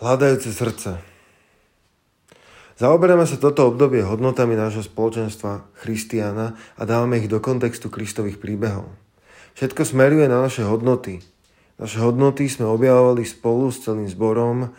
Hľadajúce 0.00 0.56
srdce. 0.56 0.96
Zaoberáme 2.80 3.28
sa 3.28 3.36
toto 3.36 3.68
obdobie 3.68 4.00
hodnotami 4.00 4.56
nášho 4.56 4.80
spoločenstva 4.80 5.68
Christiana 5.76 6.56
a 6.80 6.88
dávame 6.88 7.20
ich 7.20 7.28
do 7.28 7.36
kontextu 7.36 7.92
Kristových 7.92 8.40
príbehov. 8.40 8.88
Všetko 9.60 9.84
smeruje 9.84 10.24
na 10.24 10.40
naše 10.40 10.64
hodnoty. 10.64 11.20
Naše 11.76 12.00
hodnoty 12.00 12.48
sme 12.48 12.64
objavovali 12.64 13.28
spolu 13.28 13.68
s 13.68 13.84
celým 13.84 14.08
zborom, 14.08 14.72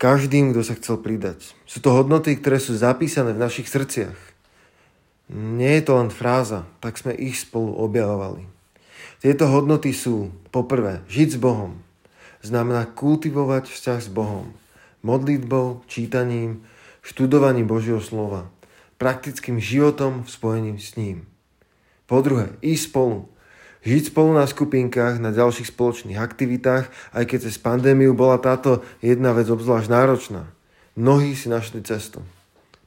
každým, 0.00 0.56
kto 0.56 0.64
sa 0.64 0.72
chcel 0.80 1.04
pridať. 1.04 1.52
Sú 1.68 1.84
to 1.84 1.92
hodnoty, 1.92 2.40
ktoré 2.40 2.56
sú 2.56 2.72
zapísané 2.80 3.36
v 3.36 3.44
našich 3.44 3.68
srdciach. 3.68 4.16
Nie 5.36 5.84
je 5.84 5.84
to 5.84 6.00
len 6.00 6.08
fráza, 6.08 6.64
tak 6.80 6.96
sme 6.96 7.12
ich 7.12 7.36
spolu 7.36 7.76
objavovali. 7.76 8.48
Tieto 9.20 9.52
hodnoty 9.52 9.92
sú, 9.92 10.32
poprvé, 10.48 11.04
žiť 11.12 11.36
s 11.36 11.38
Bohom, 11.44 11.84
znamená 12.46 12.86
kultivovať 12.86 13.68
vzťah 13.68 14.00
s 14.00 14.10
Bohom. 14.10 14.54
Modlitbou, 15.02 15.82
čítaním, 15.90 16.62
študovaním 17.02 17.66
Božieho 17.66 18.02
slova. 18.02 18.50
Praktickým 18.98 19.58
životom 19.62 20.26
v 20.26 20.30
spojení 20.30 20.74
s 20.78 20.94
ním. 20.98 21.26
Po 22.06 22.22
druhé, 22.22 22.54
ísť 22.62 22.90
spolu. 22.90 23.26
Žiť 23.86 24.02
spolu 24.10 24.30
na 24.34 24.46
skupinkách, 24.46 25.22
na 25.22 25.30
ďalších 25.30 25.70
spoločných 25.70 26.18
aktivitách, 26.18 26.90
aj 27.14 27.24
keď 27.26 27.38
cez 27.46 27.54
pandémiu 27.58 28.18
bola 28.18 28.38
táto 28.42 28.82
jedna 28.98 29.30
vec 29.30 29.46
obzvlášť 29.46 29.90
náročná. 29.90 30.50
Mnohí 30.98 31.38
si 31.38 31.46
našli 31.46 31.82
cestu. 31.86 32.22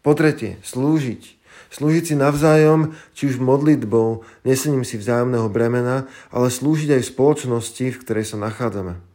Po 0.04 0.16
tretie, 0.16 0.60
slúžiť. 0.64 1.40
Slúžiť 1.70 2.04
si 2.04 2.16
navzájom, 2.18 2.98
či 3.14 3.30
už 3.30 3.38
modlitbou, 3.38 4.26
nesením 4.42 4.82
si 4.84 4.98
vzájomného 4.98 5.48
bremena, 5.48 6.10
ale 6.34 6.50
slúžiť 6.50 6.98
aj 6.98 7.02
v 7.06 7.12
spoločnosti, 7.14 7.86
v 7.94 8.02
ktorej 8.02 8.26
sa 8.26 8.42
nachádzame 8.42 9.09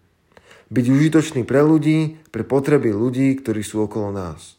byť 0.71 0.85
užitočný 0.89 1.43
pre 1.45 1.61
ľudí, 1.61 2.17
pre 2.33 2.45
potreby 2.47 2.93
ľudí, 2.93 3.37
ktorí 3.41 3.61
sú 3.61 3.85
okolo 3.85 4.15
nás. 4.15 4.57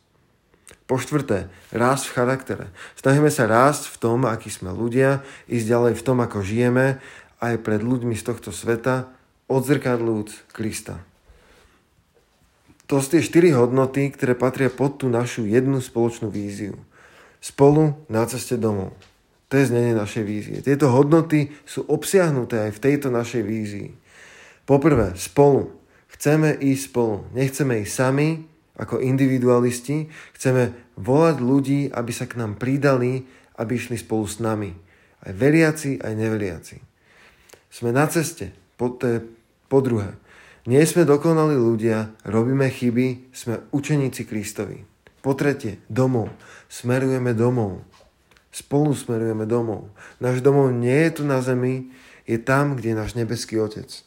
Po 0.85 1.01
štvrté, 1.01 1.49
rásť 1.73 2.13
v 2.13 2.15
charaktere. 2.15 2.65
Snažíme 2.93 3.33
sa 3.33 3.49
rásť 3.49 3.89
v 3.89 3.97
tom, 3.97 4.19
akí 4.29 4.53
sme 4.53 4.69
ľudia, 4.69 5.25
ísť 5.49 5.65
ďalej 5.65 5.93
v 5.97 6.05
tom, 6.05 6.17
ako 6.21 6.45
žijeme, 6.45 7.01
aj 7.41 7.53
pred 7.65 7.81
ľuďmi 7.81 8.13
z 8.13 8.23
tohto 8.29 8.53
sveta, 8.53 9.09
odzrkadľujúc 9.49 10.53
Krista. 10.53 11.01
To 12.85 13.01
sú 13.01 13.17
tie 13.17 13.25
štyri 13.25 13.49
hodnoty, 13.49 14.13
ktoré 14.13 14.37
patria 14.37 14.69
pod 14.69 15.01
tú 15.01 15.09
našu 15.09 15.49
jednu 15.49 15.81
spoločnú 15.81 16.29
víziu. 16.29 16.77
Spolu 17.41 17.97
na 18.05 18.29
ceste 18.29 18.61
domov. 18.61 18.93
To 19.49 19.57
je 19.57 19.69
znenie 19.69 19.97
našej 19.97 20.23
vízie. 20.25 20.57
Tieto 20.61 20.89
hodnoty 20.93 21.53
sú 21.65 21.85
obsiahnuté 21.85 22.69
aj 22.69 22.71
v 22.77 22.83
tejto 22.85 23.09
našej 23.09 23.41
vízii. 23.45 23.89
Poprvé, 24.69 25.13
spolu. 25.17 25.69
Chceme 26.15 26.55
ísť 26.55 26.83
spolu. 26.89 27.27
Nechceme 27.35 27.83
ísť 27.83 27.91
sami, 27.91 28.47
ako 28.79 29.03
individualisti. 29.03 30.07
Chceme 30.35 30.95
volať 30.95 31.35
ľudí, 31.43 31.79
aby 31.91 32.11
sa 32.15 32.27
k 32.27 32.39
nám 32.39 32.55
pridali, 32.55 33.27
aby 33.59 33.75
išli 33.75 33.99
spolu 33.99 34.23
s 34.23 34.39
nami. 34.39 34.71
Aj 35.23 35.31
veriaci, 35.35 35.99
aj 35.99 36.13
neveriaci. 36.15 36.77
Sme 37.67 37.91
na 37.91 38.07
ceste. 38.07 38.55
Po, 38.79 38.95
to 38.95 39.05
je 39.07 39.17
po 39.67 39.83
druhé. 39.83 40.15
Nie 40.65 40.81
sme 40.87 41.05
dokonali 41.05 41.53
ľudia, 41.53 42.15
robíme 42.25 42.65
chyby, 42.71 43.29
sme 43.29 43.69
učeníci 43.69 44.25
Kristovi. 44.25 44.81
Po 45.21 45.37
tretie, 45.37 45.77
domov. 45.91 46.33
Smerujeme 46.71 47.37
domov. 47.37 47.85
Spolu 48.49 48.95
smerujeme 48.95 49.45
domov. 49.45 49.91
Náš 50.23 50.41
domov 50.41 50.71
nie 50.73 50.95
je 51.05 51.21
tu 51.21 51.23
na 51.27 51.43
zemi, 51.43 51.91
je 52.25 52.39
tam, 52.41 52.79
kde 52.79 52.95
je 52.95 52.99
náš 53.01 53.13
nebeský 53.13 53.59
Otec. 53.61 54.05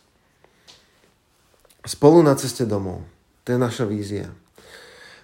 Spolu 1.87 2.27
na 2.27 2.35
ceste 2.35 2.67
domov. 2.67 3.07
To 3.47 3.55
je 3.55 3.59
naša 3.59 3.87
vízia. 3.87 4.27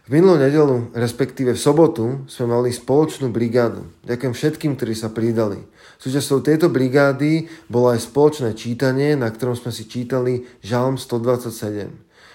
V 0.04 0.12
minulú 0.12 0.36
nedelu, 0.36 0.92
respektíve 0.92 1.56
v 1.56 1.64
sobotu, 1.64 2.28
sme 2.28 2.52
mali 2.52 2.68
spoločnú 2.68 3.32
brigádu. 3.32 3.88
Ďakujem 4.04 4.34
všetkým, 4.36 4.72
ktorí 4.76 4.92
sa 4.92 5.08
pridali. 5.08 5.64
Súčasťou 5.96 6.44
tejto 6.44 6.68
brigády 6.68 7.48
bolo 7.72 7.88
aj 7.88 8.04
spoločné 8.04 8.52
čítanie, 8.52 9.16
na 9.16 9.32
ktorom 9.32 9.56
sme 9.56 9.72
si 9.72 9.88
čítali 9.88 10.44
Žalm 10.60 11.00
127. 11.00 11.88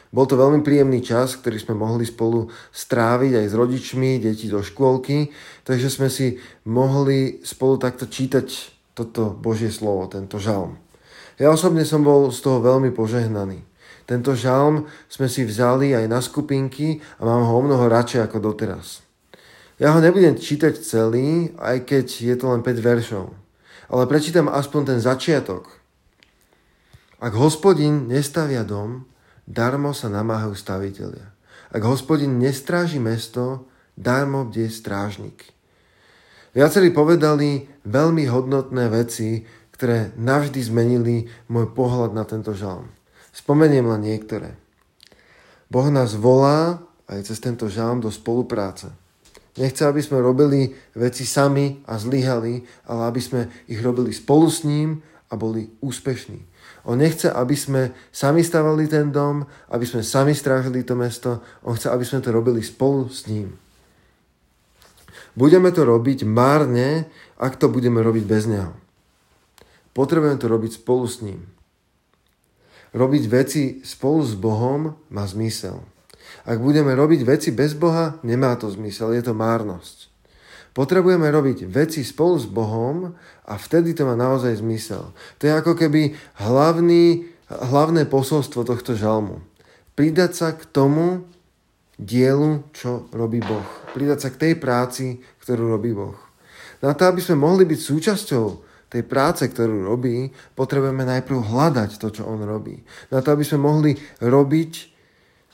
Bol 0.10 0.26
to 0.26 0.34
veľmi 0.34 0.66
príjemný 0.66 1.06
čas, 1.06 1.38
ktorý 1.38 1.62
sme 1.62 1.78
mohli 1.78 2.10
spolu 2.10 2.50
stráviť 2.74 3.38
aj 3.38 3.46
s 3.46 3.54
rodičmi, 3.54 4.18
deti 4.18 4.50
do 4.50 4.66
škôlky, 4.66 5.30
takže 5.62 5.94
sme 5.94 6.10
si 6.10 6.42
mohli 6.66 7.46
spolu 7.46 7.78
takto 7.78 8.10
čítať 8.10 8.50
toto 8.98 9.30
Božie 9.30 9.70
slovo, 9.70 10.10
tento 10.10 10.42
žalm. 10.42 10.82
Ja 11.38 11.54
osobne 11.54 11.86
som 11.86 12.02
bol 12.02 12.34
z 12.34 12.42
toho 12.42 12.58
veľmi 12.66 12.90
požehnaný. 12.90 13.69
Tento 14.10 14.34
žalm 14.34 14.90
sme 15.06 15.30
si 15.30 15.46
vzali 15.46 15.94
aj 15.94 16.10
na 16.10 16.18
skupinky 16.18 16.98
a 17.22 17.30
mám 17.30 17.46
ho 17.46 17.54
o 17.54 17.62
mnoho 17.62 17.86
radšej 17.86 18.26
ako 18.26 18.42
doteraz. 18.42 19.06
Ja 19.78 19.94
ho 19.94 20.02
nebudem 20.02 20.34
čítať 20.34 20.82
celý, 20.82 21.54
aj 21.62 21.86
keď 21.86 22.06
je 22.10 22.36
to 22.36 22.50
len 22.50 22.66
5 22.66 22.82
veršov. 22.82 23.30
Ale 23.94 24.10
prečítam 24.10 24.50
aspoň 24.50 24.82
ten 24.98 25.00
začiatok. 25.00 25.70
Ak 27.22 27.38
hospodin 27.38 28.10
nestavia 28.10 28.66
dom, 28.66 29.06
darmo 29.46 29.94
sa 29.94 30.10
namáhajú 30.10 30.58
stavitelia. 30.58 31.30
Ak 31.70 31.86
hospodin 31.86 32.42
nestráži 32.42 32.98
mesto, 32.98 33.70
darmo 33.94 34.50
bdie 34.50 34.74
strážnik. 34.74 35.54
Viacerí 36.58 36.90
povedali 36.90 37.70
veľmi 37.86 38.26
hodnotné 38.26 38.90
veci, 38.90 39.46
ktoré 39.78 40.18
navždy 40.18 40.60
zmenili 40.66 41.30
môj 41.46 41.72
pohľad 41.78 42.18
na 42.18 42.26
tento 42.26 42.58
žalm. 42.58 42.99
Spomeniem 43.40 43.88
len 43.88 44.04
niektoré. 44.04 44.60
Boh 45.72 45.88
nás 45.88 46.12
volá 46.20 46.84
aj 47.08 47.32
cez 47.32 47.40
tento 47.40 47.72
žalm 47.72 48.04
do 48.04 48.12
spolupráce. 48.12 48.92
Nechce, 49.56 49.88
aby 49.88 50.04
sme 50.04 50.20
robili 50.20 50.76
veci 50.96 51.24
sami 51.24 51.80
a 51.88 51.96
zlyhali, 51.96 52.64
ale 52.88 53.02
aby 53.08 53.22
sme 53.24 53.42
ich 53.72 53.80
robili 53.80 54.12
spolu 54.12 54.52
s 54.52 54.68
ním 54.68 55.00
a 55.32 55.40
boli 55.40 55.72
úspešní. 55.80 56.40
On 56.88 57.00
nechce, 57.00 57.32
aby 57.32 57.56
sme 57.56 57.96
sami 58.12 58.44
stavali 58.44 58.88
ten 58.88 59.12
dom, 59.12 59.48
aby 59.72 59.86
sme 59.88 60.04
sami 60.04 60.36
strážili 60.36 60.84
to 60.84 60.96
mesto. 60.96 61.44
On 61.64 61.76
chce, 61.76 61.92
aby 61.92 62.04
sme 62.04 62.20
to 62.24 62.32
robili 62.32 62.64
spolu 62.64 63.08
s 63.08 63.28
ním. 63.28 63.56
Budeme 65.36 65.72
to 65.72 65.88
robiť 65.88 66.28
márne, 66.28 67.08
ak 67.40 67.56
to 67.56 67.72
budeme 67.72 68.04
robiť 68.04 68.24
bez 68.28 68.48
neho. 68.48 68.76
Potrebujeme 69.96 70.40
to 70.40 70.48
robiť 70.48 70.72
spolu 70.80 71.06
s 71.08 71.24
ním. 71.24 71.59
Robiť 72.90 73.24
veci 73.30 73.64
spolu 73.86 74.22
s 74.26 74.34
Bohom 74.34 74.98
má 75.14 75.24
zmysel. 75.30 75.78
Ak 76.46 76.58
budeme 76.58 76.94
robiť 76.98 77.22
veci 77.26 77.50
bez 77.54 77.78
Boha, 77.78 78.18
nemá 78.26 78.58
to 78.58 78.70
zmysel, 78.70 79.14
je 79.14 79.24
to 79.26 79.38
márnosť. 79.38 80.10
Potrebujeme 80.74 81.26
robiť 81.30 81.66
veci 81.66 82.06
spolu 82.06 82.38
s 82.38 82.48
Bohom 82.50 83.14
a 83.46 83.54
vtedy 83.58 83.98
to 83.98 84.06
má 84.06 84.14
naozaj 84.14 84.62
zmysel. 84.62 85.14
To 85.42 85.44
je 85.46 85.54
ako 85.54 85.74
keby 85.74 86.14
hlavný, 86.42 87.30
hlavné 87.50 88.06
posolstvo 88.06 88.66
tohto 88.66 88.94
žalmu. 88.94 89.42
Pridať 89.98 90.32
sa 90.38 90.50
k 90.56 90.64
tomu 90.70 91.26
dielu, 92.00 92.64
čo 92.72 93.10
robí 93.12 93.44
Boh. 93.44 93.66
Pridať 93.92 94.20
sa 94.24 94.30
k 94.32 94.40
tej 94.40 94.54
práci, 94.56 95.20
ktorú 95.44 95.68
robí 95.68 95.92
Boh. 95.92 96.16
Na 96.80 96.96
to, 96.96 97.12
aby 97.12 97.20
sme 97.20 97.44
mohli 97.44 97.68
byť 97.68 97.80
súčasťou 97.84 98.69
tej 98.90 99.06
práce, 99.06 99.46
ktorú 99.46 99.86
robí, 99.86 100.34
potrebujeme 100.58 101.06
najprv 101.06 101.46
hľadať 101.46 102.02
to, 102.02 102.10
čo 102.10 102.26
on 102.26 102.42
robí. 102.42 102.82
Na 103.14 103.22
to, 103.22 103.38
aby 103.38 103.46
sme 103.46 103.62
mohli 103.62 103.94
robiť, 104.18 104.72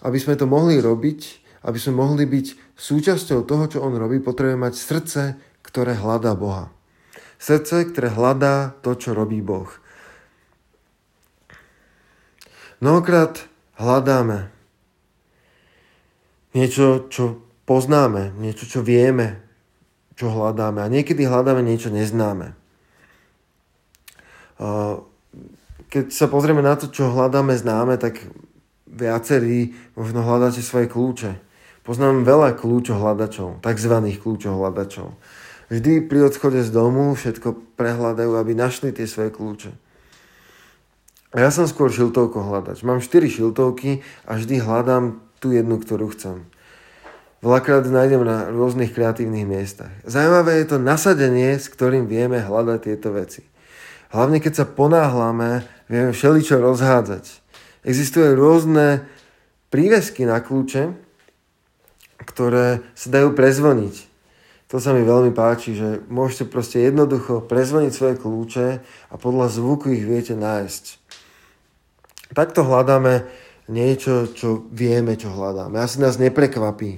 aby 0.07 0.17
sme 0.17 0.39
to 0.39 0.47
mohli 0.47 0.79
robiť, 0.79 1.19
aby 1.67 1.77
sme 1.77 1.99
mohli 1.99 2.23
byť 2.23 2.77
súčasťou 2.79 3.43
toho, 3.43 3.65
čo 3.67 3.83
on 3.83 3.99
robí, 3.99 4.23
potrebujeme 4.23 4.71
mať 4.71 4.75
srdce, 4.79 5.21
ktoré 5.67 5.99
hľadá 5.99 6.31
Boha. 6.33 6.71
Srdce, 7.35 7.91
ktoré 7.91 8.07
hľadá 8.15 8.71
to, 8.79 8.95
čo 8.95 9.11
robí 9.11 9.43
Boh. 9.43 9.67
Mnohokrát 12.79 13.43
hľadáme 13.75 14.51
niečo, 16.55 17.11
čo 17.11 17.43
poznáme, 17.67 18.31
niečo, 18.39 18.63
čo 18.63 18.79
vieme, 18.79 19.43
čo 20.15 20.31
hľadáme. 20.31 20.79
A 20.79 20.87
niekedy 20.87 21.27
hľadáme 21.27 21.59
niečo 21.65 21.91
neznáme. 21.91 22.64
Keď 25.91 26.05
sa 26.11 26.27
pozrieme 26.31 26.63
na 26.63 26.75
to, 26.79 26.87
čo 26.91 27.11
hľadáme 27.11 27.55
známe, 27.55 27.99
tak 27.99 28.19
viacerí 28.87 29.75
možno 29.99 30.23
hľadáte 30.23 30.63
svoje 30.63 30.87
kľúče. 30.87 31.31
Poznám 31.85 32.25
veľa 32.25 32.57
kľúčohľadačov, 32.57 33.61
tzv. 33.61 33.93
kľúčohľadačov. 34.17 35.07
Vždy 35.69 36.05
pri 36.05 36.29
odchode 36.29 36.61
z 36.61 36.69
domu 36.69 37.13
všetko 37.13 37.77
prehľadajú, 37.77 38.31
aby 38.37 38.53
našli 38.53 38.93
tie 38.93 39.05
svoje 39.09 39.33
kľúče. 39.33 39.71
Ja 41.35 41.51
som 41.51 41.67
skôr 41.67 41.91
šiltovko 41.91 42.47
hľadač. 42.47 42.81
Mám 42.87 43.03
4 43.03 43.27
šiltovky 43.27 43.99
a 44.23 44.39
vždy 44.39 44.63
hľadám 44.63 45.19
tú 45.43 45.51
jednu, 45.51 45.77
ktorú 45.83 46.15
chcem. 46.15 46.47
Veľakrát 47.43 47.85
nájdem 47.85 48.23
na 48.23 48.49
rôznych 48.49 48.95
kreatívnych 48.95 49.45
miestach. 49.45 49.91
Zajímavé 50.07 50.63
je 50.63 50.73
to 50.73 50.77
nasadenie, 50.81 51.59
s 51.59 51.69
ktorým 51.69 52.07
vieme 52.09 52.39
hľadať 52.41 52.79
tieto 52.81 53.13
veci. 53.13 53.43
Hlavne 54.13 54.37
keď 54.43 54.53
sa 54.53 54.65
ponáhľame, 54.65 55.65
vieme 55.89 56.11
všeličo 56.13 56.61
rozhádzať. 56.61 57.25
Existujú 57.85 58.33
rôzne 58.37 59.05
prívesky 59.69 60.25
na 60.25 60.41
kľúče, 60.41 60.93
ktoré 62.25 62.81
sa 62.97 63.07
dajú 63.13 63.37
prezvoniť. 63.37 63.95
To 64.73 64.81
sa 64.81 64.97
mi 64.97 65.05
veľmi 65.05 65.29
páči, 65.29 65.77
že 65.77 66.01
môžete 66.09 66.49
proste 66.49 66.81
jednoducho 66.81 67.45
prezvoniť 67.45 67.91
svoje 67.93 68.15
kľúče 68.17 68.67
a 69.11 69.15
podľa 69.15 69.53
zvuku 69.53 69.93
ich 69.93 70.01
viete 70.01 70.33
nájsť. 70.33 70.83
Takto 72.33 72.65
hľadáme 72.65 73.29
niečo, 73.69 74.33
čo 74.33 74.65
vieme, 74.73 75.13
čo 75.19 75.29
hľadáme. 75.29 75.77
Asi 75.77 76.01
nás 76.01 76.17
neprekvapí, 76.17 76.97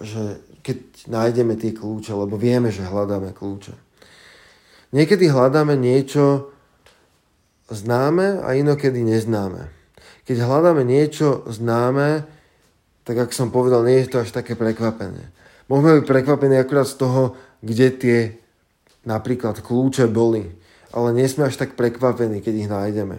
že 0.00 0.22
keď 0.64 0.78
nájdeme 1.10 1.60
tie 1.60 1.76
kľúče, 1.76 2.16
lebo 2.16 2.40
vieme, 2.40 2.72
že 2.72 2.88
hľadáme 2.88 3.36
kľúče. 3.36 3.81
Niekedy 4.92 5.32
hľadáme 5.32 5.72
niečo 5.74 6.52
známe 7.72 8.44
a 8.44 8.52
inokedy 8.52 9.00
neznáme. 9.00 9.72
Keď 10.28 10.36
hľadáme 10.44 10.84
niečo 10.84 11.42
známe, 11.48 12.28
tak 13.02 13.16
ako 13.18 13.32
som 13.32 13.48
povedal, 13.48 13.82
nie 13.82 14.04
je 14.04 14.12
to 14.12 14.22
až 14.22 14.30
také 14.30 14.54
prekvapené. 14.54 15.32
Môžeme 15.66 15.98
byť 15.98 16.06
prekvapení 16.06 16.60
akurát 16.60 16.86
z 16.86 17.00
toho, 17.00 17.34
kde 17.64 17.88
tie 17.90 18.18
napríklad 19.08 19.58
kľúče 19.64 20.06
boli, 20.06 20.52
ale 20.92 21.08
nie 21.16 21.26
sme 21.26 21.48
až 21.48 21.58
tak 21.58 21.74
prekvapení, 21.74 22.44
keď 22.44 22.54
ich 22.54 22.70
nájdeme. 22.70 23.18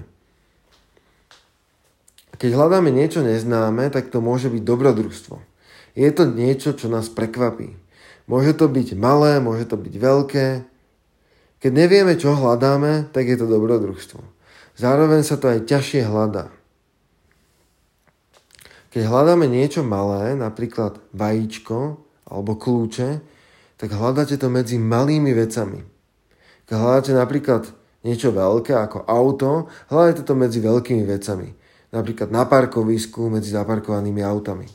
Keď 2.37 2.49
hľadáme 2.53 2.93
niečo 2.93 3.25
neznáme, 3.25 3.89
tak 3.89 4.13
to 4.13 4.21
môže 4.21 4.47
byť 4.47 4.61
dobrodružstvo. 4.61 5.35
Je 5.93 6.09
to 6.13 6.29
niečo, 6.29 6.73
čo 6.73 6.89
nás 6.89 7.09
prekvapí. 7.09 7.75
Môže 8.25 8.55
to 8.55 8.71
byť 8.71 8.95
malé, 8.95 9.43
môže 9.43 9.67
to 9.67 9.75
byť 9.75 9.93
veľké. 9.99 10.45
Keď 11.63 11.71
nevieme, 11.71 12.19
čo 12.19 12.35
hľadáme, 12.35 13.07
tak 13.15 13.23
je 13.23 13.39
to 13.39 13.47
dobrodružstvo. 13.47 14.19
Zároveň 14.75 15.23
sa 15.23 15.39
to 15.39 15.47
aj 15.47 15.63
ťažšie 15.63 16.03
hľadá. 16.03 16.51
Keď 18.91 19.07
hľadáme 19.07 19.47
niečo 19.47 19.79
malé, 19.79 20.35
napríklad 20.35 20.99
vajíčko 21.15 22.03
alebo 22.27 22.59
kľúče, 22.59 23.23
tak 23.79 23.95
hľadáte 23.95 24.35
to 24.35 24.51
medzi 24.51 24.75
malými 24.75 25.31
vecami. 25.31 25.87
Keď 26.67 26.75
hľadáte 26.75 27.15
napríklad 27.15 27.63
niečo 28.03 28.35
veľké 28.35 28.75
ako 28.75 29.07
auto, 29.07 29.71
hľadáte 29.87 30.27
to 30.27 30.35
medzi 30.35 30.59
veľkými 30.59 31.07
vecami. 31.07 31.47
Napríklad 31.95 32.27
na 32.27 32.43
parkovisku 32.43 33.31
medzi 33.31 33.55
zaparkovanými 33.55 34.19
autami. 34.19 34.67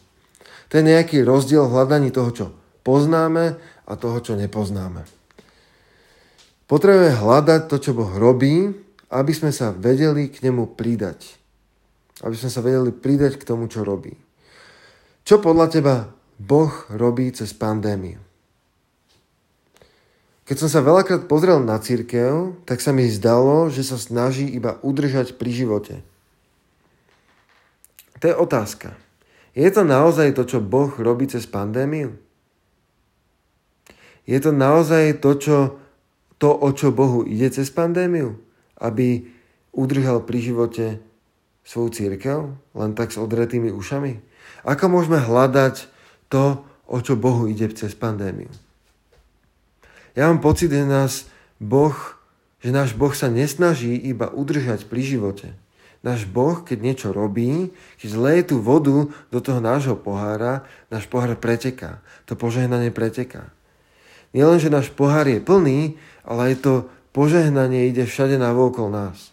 To 0.73 0.81
je 0.81 0.89
nejaký 0.89 1.21
rozdiel 1.21 1.69
v 1.69 1.75
hľadaní 1.77 2.09
toho, 2.17 2.31
čo 2.33 2.47
poznáme 2.81 3.61
a 3.85 3.93
toho, 3.93 4.25
čo 4.25 4.41
nepoznáme. 4.41 5.18
Potrebujeme 6.69 7.17
hľadať 7.17 7.61
to, 7.67 7.77
čo 7.81 7.97
Boh 7.97 8.13
robí, 8.13 8.71
aby 9.09 9.33
sme 9.33 9.49
sa 9.51 9.73
vedeli 9.73 10.29
k 10.29 10.45
nemu 10.45 10.77
pridať 10.77 11.39
aby 12.23 12.35
sme 12.35 12.51
sa 12.51 12.65
vedeli 12.65 12.91
pridať 12.91 13.39
k 13.39 13.47
tomu, 13.47 13.71
čo 13.71 13.87
robí. 13.87 14.15
Čo 15.23 15.39
podľa 15.39 15.67
teba 15.71 15.95
Boh 16.41 16.73
robí 16.91 17.31
cez 17.31 17.55
pandémiu? 17.55 18.19
Keď 20.49 20.57
som 20.65 20.71
sa 20.73 20.81
veľakrát 20.81 21.29
pozrel 21.29 21.61
na 21.61 21.77
církev, 21.77 22.57
tak 22.65 22.81
sa 22.81 22.89
mi 22.89 23.05
zdalo, 23.13 23.69
že 23.69 23.85
sa 23.85 24.01
snaží 24.01 24.49
iba 24.49 24.81
udržať 24.81 25.37
pri 25.37 25.51
živote. 25.53 25.95
To 28.19 28.25
je 28.25 28.35
otázka. 28.35 28.97
Je 29.53 29.69
to 29.69 29.85
naozaj 29.85 30.33
to, 30.33 30.49
čo 30.49 30.65
Boh 30.65 30.89
robí 30.97 31.29
cez 31.29 31.45
pandémiu? 31.45 32.17
Je 34.25 34.39
to 34.41 34.51
naozaj 34.51 35.21
to, 35.21 35.31
čo, 35.37 35.57
to, 36.39 36.55
o 36.55 36.71
čo 36.71 36.95
Bohu 36.95 37.27
ide 37.27 37.51
cez 37.51 37.71
pandémiu? 37.71 38.39
Aby 38.79 39.27
udržal 39.75 40.23
pri 40.23 40.39
živote 40.39 40.87
svoju 41.67 41.91
církev 41.93 42.39
len 42.79 42.91
tak 42.95 43.11
s 43.11 43.19
odretými 43.19 43.75
ušami? 43.75 44.23
Ako 44.65 44.91
môžeme 44.91 45.19
hľadať 45.19 45.91
to, 46.31 46.63
o 46.89 46.99
čo 47.03 47.19
Bohu 47.19 47.51
ide 47.51 47.69
cez 47.75 47.93
pandémiu? 47.93 48.49
Ja 50.17 50.31
mám 50.31 50.43
pocit, 50.43 50.73
že 50.73 50.83
nás 50.83 51.31
Boh, 51.63 51.95
že 52.59 52.75
náš 52.75 52.95
Boh 52.95 53.15
sa 53.15 53.31
nesnaží 53.31 53.95
iba 53.95 54.31
udržať 54.31 54.87
pri 54.91 55.03
živote. 55.05 55.55
Náš 56.03 56.31
Boh, 56.31 56.63
keď 56.63 56.79
niečo 56.79 57.09
robí, 57.11 57.75
keď 57.99 58.09
zleje 58.09 58.43
tú 58.55 58.63
vodu 58.63 59.11
do 59.35 59.39
toho 59.43 59.59
nášho 59.59 59.99
pohára, 59.99 60.63
náš 60.91 61.11
pohár 61.11 61.35
preteká. 61.39 62.03
To 62.31 62.39
požehnanie 62.39 62.95
preteká. 62.95 63.51
Nielen, 64.31 64.63
že 64.63 64.71
náš 64.71 64.95
pohár 64.95 65.27
je 65.27 65.43
plný, 65.43 65.99
ale 66.29 66.53
aj 66.53 66.55
to 66.61 66.73
požehnanie 67.17 67.89
ide 67.89 68.05
všade 68.05 68.37
na 68.37 68.53
okolo 68.53 68.93
nás. 68.93 69.33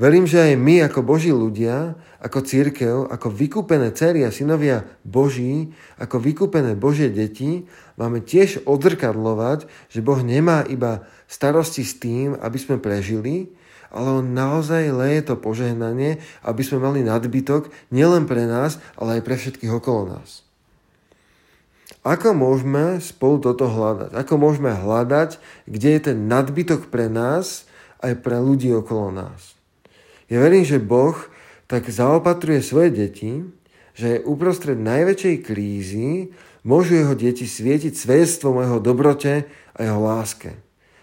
Verím, 0.00 0.24
že 0.24 0.40
aj 0.40 0.56
my 0.56 0.88
ako 0.88 1.04
Boží 1.04 1.28
ľudia, 1.28 1.92
ako 2.24 2.40
církev, 2.40 3.08
ako 3.12 3.28
vykúpené 3.28 3.92
cery 3.92 4.24
a 4.24 4.32
synovia 4.32 4.84
Boží, 5.04 5.76
ako 6.00 6.20
vykúpené 6.20 6.72
Božie 6.72 7.12
deti, 7.12 7.68
máme 8.00 8.24
tiež 8.24 8.64
odzrkadlovať, 8.64 9.68
že 9.92 10.00
Boh 10.00 10.20
nemá 10.24 10.64
iba 10.68 11.04
starosti 11.28 11.84
s 11.84 12.00
tým, 12.00 12.32
aby 12.40 12.56
sme 12.56 12.80
prežili, 12.80 13.52
ale 13.92 14.24
On 14.24 14.24
naozaj 14.24 14.88
leje 14.88 15.20
to 15.28 15.36
požehnanie, 15.36 16.16
aby 16.48 16.62
sme 16.64 16.80
mali 16.80 17.04
nadbytok 17.04 17.68
nielen 17.92 18.24
pre 18.24 18.48
nás, 18.48 18.80
ale 18.96 19.20
aj 19.20 19.22
pre 19.28 19.36
všetkých 19.36 19.72
okolo 19.84 20.16
nás. 20.16 20.49
Ako 22.00 22.32
môžeme 22.32 22.96
spolu 23.04 23.44
toto 23.44 23.68
hľadať? 23.68 24.16
Ako 24.16 24.40
môžeme 24.40 24.72
hľadať, 24.72 25.36
kde 25.68 25.88
je 25.96 26.00
ten 26.00 26.18
nadbytok 26.32 26.88
pre 26.88 27.12
nás 27.12 27.68
aj 28.00 28.24
pre 28.24 28.40
ľudí 28.40 28.72
okolo 28.72 29.12
nás? 29.12 29.52
Ja 30.32 30.40
verím, 30.40 30.64
že 30.64 30.80
Boh 30.80 31.16
tak 31.68 31.92
zaopatruje 31.92 32.64
svoje 32.64 32.88
deti, 32.94 33.44
že 33.92 34.24
uprostred 34.24 34.80
najväčšej 34.80 35.36
krízy 35.44 36.32
môžu 36.64 37.04
jeho 37.04 37.12
deti 37.12 37.44
svietiť 37.44 37.92
svedectvom 37.92 38.56
o 38.56 38.64
jeho 38.64 38.78
dobrote 38.80 39.44
a 39.76 39.78
jeho 39.84 40.00
láske. 40.00 40.56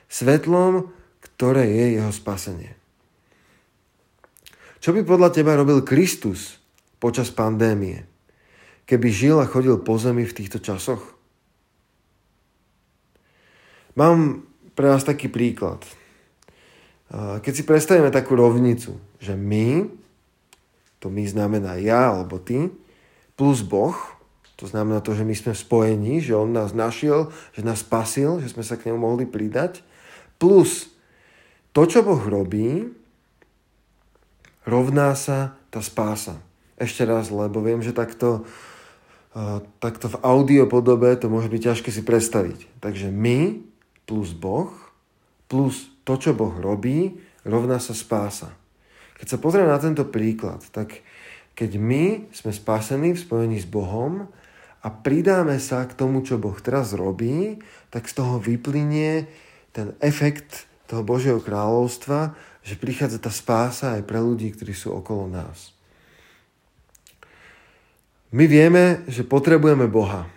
Svetlom, 0.09 0.89
ktoré 1.21 1.69
je 1.69 2.01
jeho 2.01 2.09
spasenie. 2.09 2.73
Čo 4.81 4.97
by 4.97 5.05
podľa 5.05 5.29
teba 5.29 5.53
robil 5.53 5.85
Kristus 5.85 6.57
počas 6.97 7.29
pandémie, 7.29 8.16
keby 8.87 9.07
žil 9.11 9.37
a 9.43 9.51
chodil 9.51 9.75
po 9.77 9.99
zemi 9.99 10.23
v 10.23 10.33
týchto 10.33 10.63
časoch? 10.63 11.03
Mám 13.99 14.47
pre 14.73 14.87
vás 14.93 15.03
taký 15.03 15.27
príklad. 15.27 15.83
Keď 17.13 17.53
si 17.53 17.63
predstavíme 17.65 18.13
takú 18.13 18.39
rovnicu, 18.39 18.95
že 19.19 19.35
my, 19.35 19.89
to 21.03 21.11
my 21.11 21.23
znamená 21.27 21.75
ja 21.79 22.15
alebo 22.15 22.39
ty, 22.39 22.71
plus 23.35 23.63
Boh, 23.63 23.95
to 24.57 24.65
znamená 24.65 25.01
to, 25.05 25.13
že 25.13 25.21
my 25.21 25.35
sme 25.37 25.53
spojení, 25.53 26.17
že 26.17 26.33
On 26.33 26.49
nás 26.49 26.73
našiel, 26.73 27.29
že 27.53 27.61
nás 27.61 27.85
spasil, 27.85 28.41
že 28.41 28.49
sme 28.49 28.65
sa 28.65 28.73
k 28.73 28.89
nemu 28.89 28.97
mohli 28.97 29.25
pridať, 29.29 29.85
plus 30.41 30.89
to, 31.73 31.85
čo 31.85 32.01
Boh 32.01 32.21
robí, 32.21 32.89
rovná 34.65 35.13
sa 35.13 35.57
tá 35.69 35.81
spása. 35.81 36.41
Ešte 36.77 37.05
raz, 37.05 37.29
lebo 37.29 37.61
viem, 37.61 37.81
že 37.85 37.93
takto, 37.93 38.49
takto 39.83 40.07
v 40.11 40.17
audio 40.23 40.65
podobe 40.65 41.13
to 41.19 41.27
môže 41.29 41.51
byť 41.51 41.61
ťažké 41.61 41.89
si 41.93 42.01
predstaviť. 42.01 42.81
Takže 42.81 43.11
my 43.13 43.61
plus 44.07 44.31
Boh 44.33 44.71
plus 45.47 45.91
to, 46.03 46.19
čo 46.19 46.35
Boh 46.35 46.53
robí, 46.59 47.15
rovná 47.47 47.79
sa 47.79 47.95
spása. 47.95 48.51
Keď 49.17 49.27
sa 49.27 49.37
pozrieme 49.41 49.71
na 49.71 49.79
tento 49.79 50.03
príklad, 50.07 50.61
tak 50.75 51.01
keď 51.57 51.79
my 51.79 52.29
sme 52.29 52.51
spásení 52.53 53.17
v 53.17 53.23
spojení 53.23 53.57
s 53.57 53.65
Bohom 53.65 54.29
a 54.83 54.87
pridáme 54.93 55.57
sa 55.57 55.87
k 55.89 55.97
tomu, 55.97 56.21
čo 56.21 56.37
Boh 56.37 56.55
teraz 56.61 56.93
robí, 56.93 57.57
tak 57.89 58.05
z 58.05 58.13
toho 58.21 58.37
vyplynie 58.37 59.25
ten 59.73 59.97
efekt 60.03 60.69
toho 60.85 61.01
Božieho 61.03 61.41
kráľovstva, 61.41 62.37
že 62.61 62.79
prichádza 62.79 63.19
tá 63.19 63.31
spása 63.33 63.97
aj 63.97 64.05
pre 64.05 64.21
ľudí, 64.21 64.53
ktorí 64.53 64.71
sú 64.75 64.93
okolo 64.95 65.27
nás. 65.27 65.76
My 68.31 68.45
vieme, 68.45 69.07
že 69.07 69.23
potrebujeme 69.23 69.87
Boha. 69.87 70.27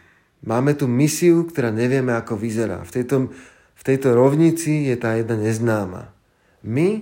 Máme 0.40 0.72
tu 0.78 0.88
misiu, 0.88 1.44
ktorá 1.44 1.68
nevieme, 1.74 2.16
ako 2.16 2.38
vyzerá. 2.38 2.80
V 2.86 2.92
tejto 2.94 3.16
v 3.80 3.82
tejto 3.88 4.12
rovnici 4.12 4.92
je 4.92 4.96
tá 5.00 5.16
jedna 5.16 5.40
neznáma. 5.40 6.12
My 6.60 7.00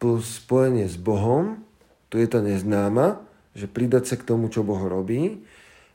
plus 0.00 0.40
spojenie 0.40 0.88
s 0.88 0.96
Bohom, 0.96 1.60
tu 2.08 2.16
je 2.16 2.24
tá 2.24 2.40
neznáma, 2.40 3.20
že 3.52 3.68
pridať 3.68 4.08
sa 4.08 4.16
k 4.16 4.24
tomu, 4.24 4.48
čo 4.48 4.64
Boh 4.64 4.80
robí, 4.80 5.44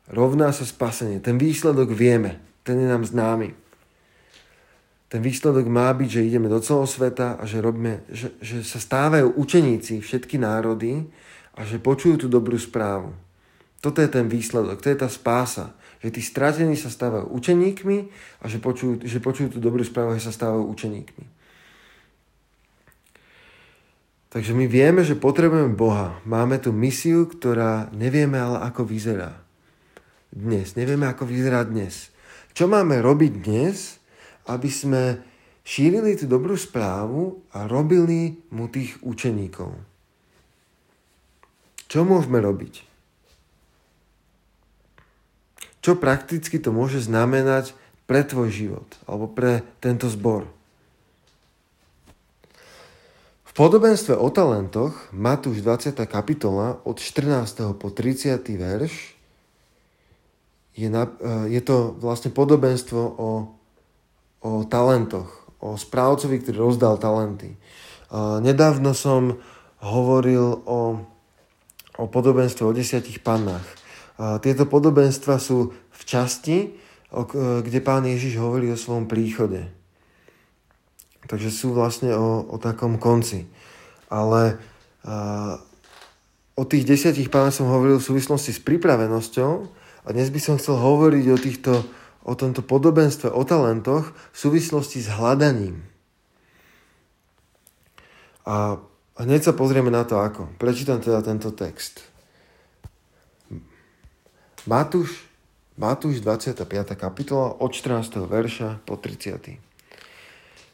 rovná 0.05 0.53
sa 0.53 0.69
spasenie. 0.69 1.17
Ten 1.17 1.41
výsledok 1.41 1.89
vieme, 1.89 2.38
ten 2.62 2.77
je 2.77 2.86
nám 2.86 3.10
známy. 3.10 3.58
Ten 5.10 5.25
výsledok 5.25 5.65
má 5.65 5.89
byť, 5.98 6.22
že 6.22 6.27
ideme 6.29 6.46
do 6.46 6.62
celého 6.62 6.86
sveta 6.86 7.41
a 7.41 7.43
že, 7.50 7.65
robíme, 7.65 8.05
že, 8.13 8.29
že 8.38 8.62
sa 8.62 8.77
stávajú 8.77 9.34
učeníci 9.34 9.98
všetky 9.98 10.38
národy 10.38 11.10
a 11.58 11.65
že 11.65 11.81
počujú 11.81 12.22
tú 12.22 12.27
dobrú 12.29 12.62
správu. 12.62 13.17
Toto 13.79 14.03
je 14.03 14.12
ten 14.12 14.27
výsledok, 14.27 14.83
to 14.83 14.91
je 14.91 14.98
tá 15.00 15.07
spása 15.07 15.79
že 16.00 16.15
tí 16.15 16.21
stratení 16.24 16.79
sa 16.79 16.88
stávajú 16.88 17.27
učeníkmi 17.36 17.98
a 18.39 18.45
že 18.48 18.63
počujú, 18.63 19.03
že 19.03 19.19
počujú 19.19 19.55
tú 19.55 19.59
dobrú 19.59 19.83
správu, 19.83 20.15
že 20.15 20.31
sa 20.31 20.33
stávajú 20.36 20.63
učeníkmi. 20.71 21.25
Takže 24.29 24.53
my 24.53 24.65
vieme, 24.69 25.01
že 25.03 25.17
potrebujeme 25.17 25.74
Boha. 25.74 26.21
Máme 26.24 26.62
tu 26.62 26.69
misiu, 26.69 27.25
ktorá 27.25 27.89
nevieme 27.91 28.38
ale 28.38 28.62
ako 28.62 28.86
vyzerá. 28.86 29.41
Dnes. 30.29 30.77
Nevieme 30.77 31.09
ako 31.09 31.25
vyzerá 31.25 31.65
dnes. 31.65 32.13
Čo 32.53 32.69
máme 32.69 33.01
robiť 33.01 33.33
dnes, 33.41 33.98
aby 34.45 34.69
sme 34.69 35.17
šírili 35.65 36.13
tú 36.13 36.29
dobrú 36.29 36.53
správu 36.53 37.41
a 37.57 37.65
robili 37.65 38.38
mu 38.53 38.69
tých 38.69 39.01
učeníkov. 39.01 39.74
Čo 41.89 42.05
môžeme 42.05 42.38
robiť? 42.38 42.88
Čo 45.79 45.95
prakticky 45.95 46.59
to 46.59 46.75
môže 46.75 47.03
znamenať 47.03 47.71
pre 48.09 48.25
tvoj 48.25 48.51
život 48.51 48.88
alebo 49.07 49.31
pre 49.31 49.63
tento 49.79 50.12
zbor? 50.12 50.48
V 53.50 53.51
podobenstve 53.57 54.15
o 54.15 54.29
talentoch, 54.31 54.95
Matúš 55.12 55.63
20. 55.65 55.95
kapitola 56.07 56.79
od 56.88 57.01
14. 57.01 57.75
po 57.75 57.91
30. 57.91 58.39
verš, 58.55 59.19
je, 60.79 60.88
na, 60.88 61.12
e, 61.19 61.59
je 61.59 61.62
to 61.63 61.91
vlastne 62.00 62.31
podobenstvo 62.31 63.01
o, 63.03 63.29
o 64.39 64.51
talentoch, 64.63 65.27
o 65.59 65.75
správcovi, 65.75 66.39
ktorý 66.39 66.71
rozdal 66.71 66.95
talenty. 66.95 67.59
Nedávno 68.15 68.98
som 68.98 69.38
hovoril 69.86 70.65
o, 70.65 71.03
o 72.00 72.03
podobenstve 72.09 72.65
o 72.65 72.74
desiatich 72.74 73.21
pannách. 73.21 73.78
Tieto 74.19 74.67
podobenstva 74.67 75.39
sú 75.39 75.71
v 75.71 76.01
časti, 76.03 76.75
kde 77.63 77.79
pán 77.79 78.03
Ježiš 78.03 78.35
hovorí 78.35 78.67
o 78.67 78.75
svojom 78.75 79.07
príchode. 79.07 79.71
Takže 81.25 81.49
sú 81.49 81.71
vlastne 81.71 82.11
o, 82.13 82.43
o 82.43 82.59
takom 82.59 82.99
konci. 82.99 83.47
Ale 84.11 84.59
a, 85.07 85.55
o 86.59 86.63
tých 86.67 86.83
desiatich 86.83 87.31
pánoch 87.31 87.55
som 87.55 87.71
hovoril 87.71 88.01
v 88.01 88.07
súvislosti 88.11 88.51
s 88.51 88.59
pripravenosťou 88.59 89.51
a 90.03 90.07
dnes 90.11 90.27
by 90.33 90.39
som 90.43 90.59
chcel 90.59 90.75
hovoriť 90.75 91.25
o, 91.31 91.38
týchto, 91.39 91.73
o 92.27 92.33
tomto 92.35 92.59
podobenstve, 92.59 93.31
o 93.31 93.43
talentoch 93.47 94.11
v 94.11 94.38
súvislosti 94.38 94.99
s 94.99 95.07
hľadaním. 95.15 95.85
A 98.43 98.83
hneď 99.21 99.47
sa 99.47 99.53
pozrieme 99.55 99.93
na 99.93 100.03
to 100.03 100.19
ako. 100.19 100.51
Prečítam 100.59 100.99
teda 100.99 101.23
tento 101.23 101.55
text. 101.55 102.03
Matúš, 104.68 105.24
Matúš 105.80 106.20
25. 106.20 106.68
kapitola 107.00 107.56
od 107.56 107.72
14. 107.72 108.28
verša 108.28 108.84
po 108.84 109.00
30. 109.00 109.56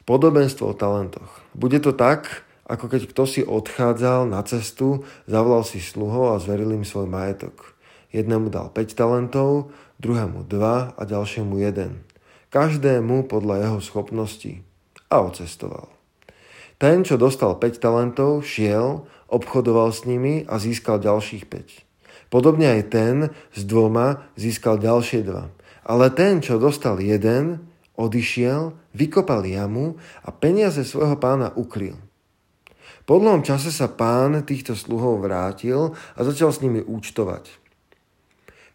Podobenstvo 0.09 0.73
o 0.73 0.73
talentoch. 0.73 1.45
Bude 1.53 1.77
to 1.77 1.93
tak, 1.93 2.41
ako 2.65 2.89
keď 2.89 3.13
kto 3.13 3.23
si 3.29 3.41
odchádzal 3.45 4.25
na 4.25 4.41
cestu, 4.41 5.05
zavolal 5.29 5.61
si 5.61 5.77
sluhov 5.77 6.33
a 6.33 6.41
zveril 6.41 6.73
im 6.73 6.81
svoj 6.81 7.05
majetok. 7.05 7.77
Jednému 8.09 8.49
dal 8.49 8.73
5 8.73 8.97
talentov, 8.97 9.69
druhému 10.01 10.49
2 10.49 10.97
a 10.97 11.01
ďalšiemu 11.05 11.53
1. 11.53 12.49
Každému 12.49 13.29
podľa 13.29 13.69
jeho 13.69 13.79
schopností. 13.85 14.65
A 15.13 15.21
ocestoval. 15.21 15.93
Ten, 16.81 17.05
čo 17.05 17.21
dostal 17.21 17.53
5 17.53 17.77
talentov, 17.77 18.41
šiel, 18.41 19.05
obchodoval 19.29 19.93
s 19.93 20.09
nimi 20.09 20.41
a 20.49 20.57
získal 20.57 20.97
ďalších 20.97 21.45
5. 21.45 21.84
Podobne 22.33 22.67
aj 22.79 22.81
ten 22.91 23.15
s 23.53 23.61
dvoma 23.63 24.25
získal 24.35 24.81
ďalšie 24.81 25.25
dva. 25.25 25.51
Ale 25.85 26.09
ten, 26.11 26.41
čo 26.41 26.57
dostal 26.57 26.97
jeden, 26.97 27.61
odišiel, 27.95 28.73
vykopal 28.97 29.45
jamu 29.45 29.95
a 30.25 30.33
peniaze 30.33 30.81
svojho 30.81 31.15
pána 31.21 31.53
ukryl. 31.53 31.95
Po 33.05 33.21
dlhom 33.21 33.45
čase 33.45 33.69
sa 33.69 33.85
pán 33.85 34.41
týchto 34.49 34.73
sluhov 34.73 35.21
vrátil 35.21 35.93
a 36.17 36.19
začal 36.25 36.49
s 36.49 36.61
nimi 36.65 36.81
účtovať. 36.81 37.61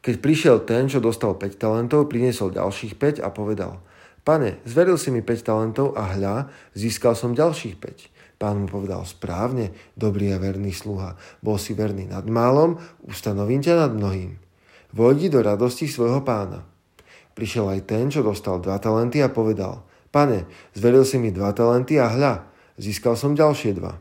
Keď 0.01 0.15
prišiel 0.23 0.65
ten, 0.65 0.89
čo 0.89 1.03
dostal 1.03 1.35
5 1.37 1.61
talentov, 1.61 2.09
priniesol 2.09 2.55
ďalších 2.55 2.97
5 2.97 3.21
a 3.21 3.29
povedal 3.29 3.83
Pane, 4.25 4.63
zveril 4.65 4.97
si 4.97 5.11
mi 5.11 5.21
5 5.21 5.45
talentov 5.45 5.99
a 5.99 6.15
hľa, 6.15 6.49
získal 6.79 7.19
som 7.19 7.37
ďalších 7.37 7.77
5. 7.77 8.20
Pán 8.41 8.65
mu 8.65 8.67
povedal 8.73 9.05
správne, 9.05 9.77
dobrý 10.01 10.33
a 10.33 10.41
verný 10.41 10.73
sluha. 10.73 11.21
Bol 11.45 11.61
si 11.61 11.77
verný 11.77 12.09
nad 12.09 12.25
málom, 12.25 12.81
ustanovím 13.05 13.61
ťa 13.61 13.77
nad 13.77 13.93
mnohým. 13.93 14.41
Vojdi 14.97 15.29
do 15.29 15.45
radosti 15.45 15.85
svojho 15.85 16.25
pána. 16.25 16.65
Prišiel 17.37 17.69
aj 17.69 17.81
ten, 17.85 18.09
čo 18.09 18.25
dostal 18.25 18.57
dva 18.65 18.81
talenty 18.81 19.21
a 19.21 19.29
povedal, 19.29 19.85
pane, 20.09 20.49
zveril 20.73 21.05
si 21.05 21.21
mi 21.21 21.29
dva 21.29 21.53
talenty 21.53 22.01
a 22.01 22.09
hľa, 22.09 22.49
získal 22.81 23.13
som 23.13 23.37
ďalšie 23.37 23.77
dva. 23.77 24.01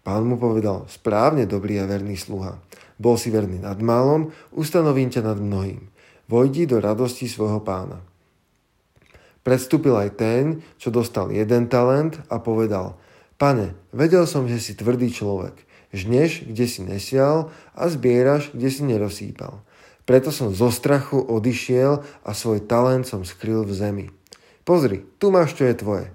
Pán 0.00 0.24
mu 0.24 0.40
povedal, 0.40 0.88
správne, 0.88 1.44
dobrý 1.44 1.76
a 1.76 1.84
verný 1.84 2.16
sluha. 2.16 2.56
Bol 2.96 3.20
si 3.20 3.28
verný 3.28 3.60
nad 3.60 3.76
málom, 3.84 4.32
ustanovím 4.56 5.12
ťa 5.12 5.28
nad 5.28 5.36
mnohým. 5.36 5.92
Vojdi 6.32 6.64
do 6.64 6.80
radosti 6.80 7.28
svojho 7.28 7.60
pána. 7.60 8.00
Predstúpil 9.44 9.92
aj 9.92 10.16
ten, 10.16 10.64
čo 10.80 10.88
dostal 10.88 11.28
jeden 11.28 11.68
talent 11.68 12.16
a 12.32 12.40
povedal, 12.40 12.96
pane, 13.36 13.74
vedel 13.94 14.26
som, 14.26 14.46
že 14.48 14.58
si 14.60 14.72
tvrdý 14.74 15.10
človek. 15.10 15.54
Žneš, 15.94 16.50
kde 16.50 16.64
si 16.66 16.80
nesial 16.82 17.54
a 17.74 17.86
zbieraš, 17.86 18.50
kde 18.50 18.68
si 18.70 18.82
nerozsýpal. 18.82 19.62
Preto 20.04 20.34
som 20.34 20.52
zo 20.52 20.68
strachu 20.68 21.16
odišiel 21.16 22.04
a 22.26 22.30
svoj 22.36 22.60
talent 22.66 23.08
som 23.08 23.24
skryl 23.24 23.64
v 23.64 23.72
zemi. 23.72 24.06
Pozri, 24.66 25.06
tu 25.16 25.32
máš, 25.32 25.56
čo 25.56 25.64
je 25.64 25.78
tvoje. 25.78 26.06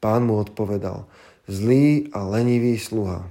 Pán 0.00 0.24
mu 0.24 0.40
odpovedal, 0.40 1.04
zlý 1.48 2.08
a 2.16 2.24
lenivý 2.24 2.78
sluha. 2.80 3.28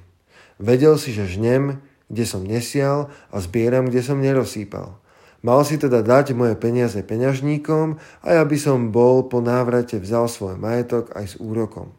Vedel 0.62 1.00
si, 1.02 1.16
že 1.16 1.30
žnem, 1.30 1.82
kde 2.12 2.24
som 2.26 2.46
nesial 2.46 3.10
a 3.34 3.42
zbieram, 3.42 3.90
kde 3.90 4.02
som 4.06 4.22
nerozsýpal. 4.22 5.00
Mal 5.46 5.62
si 5.62 5.78
teda 5.78 6.02
dať 6.02 6.34
moje 6.34 6.58
peniaze 6.58 6.98
peňažníkom 7.06 8.02
a 8.26 8.28
ja 8.34 8.44
by 8.46 8.58
som 8.58 8.90
bol 8.90 9.30
po 9.30 9.46
návrate 9.46 10.02
vzal 10.02 10.26
svoj 10.26 10.58
majetok 10.58 11.14
aj 11.14 11.34
s 11.34 11.36
úrokom. 11.38 11.94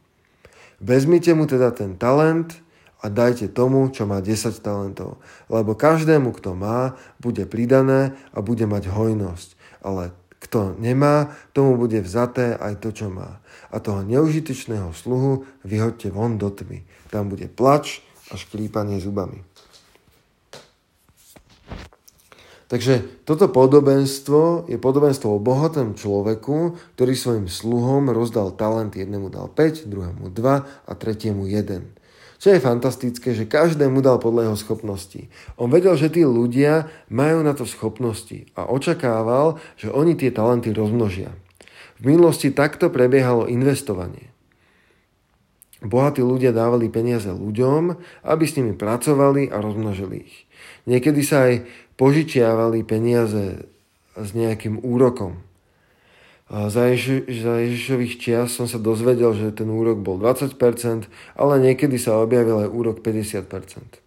Vezmite 0.80 1.32
mu 1.32 1.48
teda 1.48 1.72
ten 1.72 1.96
talent 1.96 2.52
a 3.00 3.08
dajte 3.08 3.52
tomu, 3.52 3.88
čo 3.92 4.04
má 4.04 4.20
10 4.20 4.52
talentov. 4.60 5.20
Lebo 5.48 5.76
každému, 5.76 6.32
kto 6.36 6.56
má, 6.56 6.96
bude 7.20 7.44
pridané 7.48 8.16
a 8.32 8.40
bude 8.44 8.64
mať 8.68 8.92
hojnosť. 8.92 9.48
Ale 9.84 10.12
kto 10.42 10.76
nemá, 10.76 11.32
tomu 11.56 11.80
bude 11.80 11.98
vzaté 12.04 12.54
aj 12.56 12.78
to, 12.82 12.92
čo 12.92 13.08
má. 13.08 13.40
A 13.72 13.80
toho 13.80 14.04
neužitečného 14.04 14.92
sluhu 14.92 15.48
vyhoďte 15.64 16.12
von 16.12 16.36
do 16.36 16.52
tmy. 16.52 16.84
Tam 17.08 17.32
bude 17.32 17.48
plač 17.48 18.04
a 18.30 18.36
šklípanie 18.36 19.00
zubami. 19.00 19.40
Takže 22.66 23.22
toto 23.22 23.46
podobenstvo 23.46 24.66
je 24.66 24.74
podobenstvo 24.74 25.38
o 25.38 25.42
bohatom 25.42 25.94
človeku, 25.94 26.74
ktorý 26.98 27.14
svojim 27.14 27.46
sluhom 27.46 28.10
rozdal 28.10 28.50
talent, 28.58 28.98
jednému 28.98 29.30
dal 29.30 29.46
5, 29.46 29.86
druhému 29.86 30.34
2 30.34 30.42
a 30.66 30.92
tretiemu 30.98 31.46
1. 31.46 31.96
Čo 32.36 32.52
je 32.52 32.60
fantastické, 32.60 33.32
že 33.32 33.48
každému 33.48 34.04
dal 34.04 34.20
podľa 34.20 34.50
jeho 34.50 34.58
schopností. 34.58 35.32
On 35.56 35.72
vedel, 35.72 35.96
že 35.96 36.12
tí 36.12 36.26
ľudia 36.26 36.90
majú 37.08 37.40
na 37.40 37.56
to 37.56 37.64
schopnosti 37.64 38.50
a 38.58 38.68
očakával, 38.68 39.62
že 39.80 39.88
oni 39.88 40.18
tie 40.18 40.34
talenty 40.34 40.74
rozmnožia. 40.74 41.32
V 41.96 42.12
minulosti 42.12 42.52
takto 42.52 42.92
prebiehalo 42.92 43.48
investovanie. 43.48 44.36
Bohatí 45.80 46.20
ľudia 46.20 46.52
dávali 46.52 46.92
peniaze 46.92 47.28
ľuďom, 47.28 47.96
aby 48.26 48.44
s 48.44 48.56
nimi 48.58 48.72
pracovali 48.76 49.48
a 49.48 49.60
rozmnožili 49.60 50.24
ich. 50.24 50.36
Niekedy 50.84 51.20
sa 51.20 51.48
aj 51.48 51.54
požičiavali 51.96 52.84
peniaze 52.84 53.68
s 54.16 54.28
nejakým 54.32 54.80
úrokom. 54.80 55.40
Za, 56.46 56.94
Ježi- 56.94 57.26
za 57.26 57.58
Ježišových 57.58 58.14
čias 58.22 58.54
som 58.54 58.70
sa 58.70 58.78
dozvedel, 58.78 59.34
že 59.34 59.50
ten 59.50 59.66
úrok 59.66 59.98
bol 59.98 60.14
20%, 60.22 61.10
ale 61.34 61.54
niekedy 61.58 61.98
sa 61.98 62.22
objavil 62.22 62.62
aj 62.62 62.68
úrok 62.70 62.96
50%. 63.02 63.98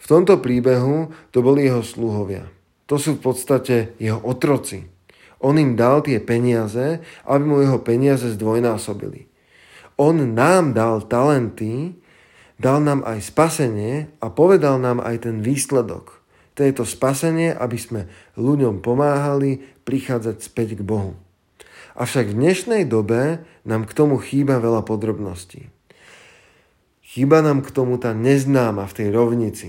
V 0.00 0.06
tomto 0.06 0.38
príbehu 0.38 1.10
to 1.34 1.42
boli 1.42 1.66
jeho 1.66 1.82
sluhovia. 1.82 2.46
To 2.86 2.94
sú 2.94 3.18
v 3.18 3.22
podstate 3.26 3.76
jeho 3.98 4.22
otroci. 4.22 4.86
On 5.42 5.56
im 5.58 5.74
dal 5.74 6.06
tie 6.06 6.22
peniaze, 6.22 7.02
aby 7.26 7.42
mu 7.42 7.58
jeho 7.58 7.82
peniaze 7.82 8.38
zdvojnásobili. 8.38 9.26
On 9.98 10.14
nám 10.14 10.72
dal 10.72 11.04
talenty, 11.04 11.98
dal 12.56 12.80
nám 12.80 13.02
aj 13.02 13.34
spasenie 13.34 14.14
a 14.22 14.30
povedal 14.30 14.78
nám 14.78 15.02
aj 15.02 15.26
ten 15.26 15.42
výsledok. 15.42 16.19
To 16.54 16.60
je 16.66 16.72
to 16.74 16.84
spasenie, 16.88 17.54
aby 17.54 17.78
sme 17.78 18.00
ľuďom 18.34 18.82
pomáhali 18.82 19.62
prichádzať 19.86 20.36
späť 20.42 20.78
k 20.78 20.82
Bohu. 20.82 21.14
Avšak 21.98 22.32
v 22.32 22.38
dnešnej 22.38 22.82
dobe 22.86 23.44
nám 23.68 23.84
k 23.84 23.92
tomu 23.92 24.16
chýba 24.22 24.62
veľa 24.62 24.86
podrobností. 24.86 25.68
Chýba 27.02 27.42
nám 27.42 27.66
k 27.66 27.74
tomu 27.74 27.98
tá 27.98 28.14
neznáma 28.14 28.86
v 28.86 28.96
tej 28.96 29.08
rovnici. 29.10 29.68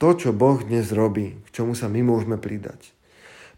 To, 0.00 0.16
čo 0.16 0.32
Boh 0.32 0.56
dnes 0.64 0.88
robí, 0.88 1.36
k 1.44 1.48
čomu 1.52 1.76
sa 1.76 1.92
my 1.92 2.00
môžeme 2.00 2.40
pridať. 2.40 2.96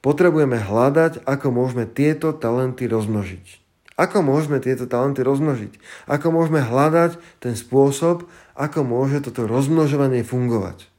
Potrebujeme 0.03 0.59
hľadať, 0.59 1.23
ako 1.23 1.55
môžeme 1.55 1.87
tieto 1.87 2.35
talenty 2.35 2.91
rozmnožiť. 2.91 3.63
Ako 3.95 4.27
môžeme 4.27 4.59
tieto 4.59 4.91
talenty 4.91 5.23
rozmnožiť? 5.23 5.79
Ako 6.11 6.35
môžeme 6.35 6.59
hľadať 6.59 7.23
ten 7.39 7.55
spôsob, 7.55 8.27
ako 8.59 8.81
môže 8.83 9.23
toto 9.23 9.47
rozmnožovanie 9.47 10.27
fungovať? 10.27 10.90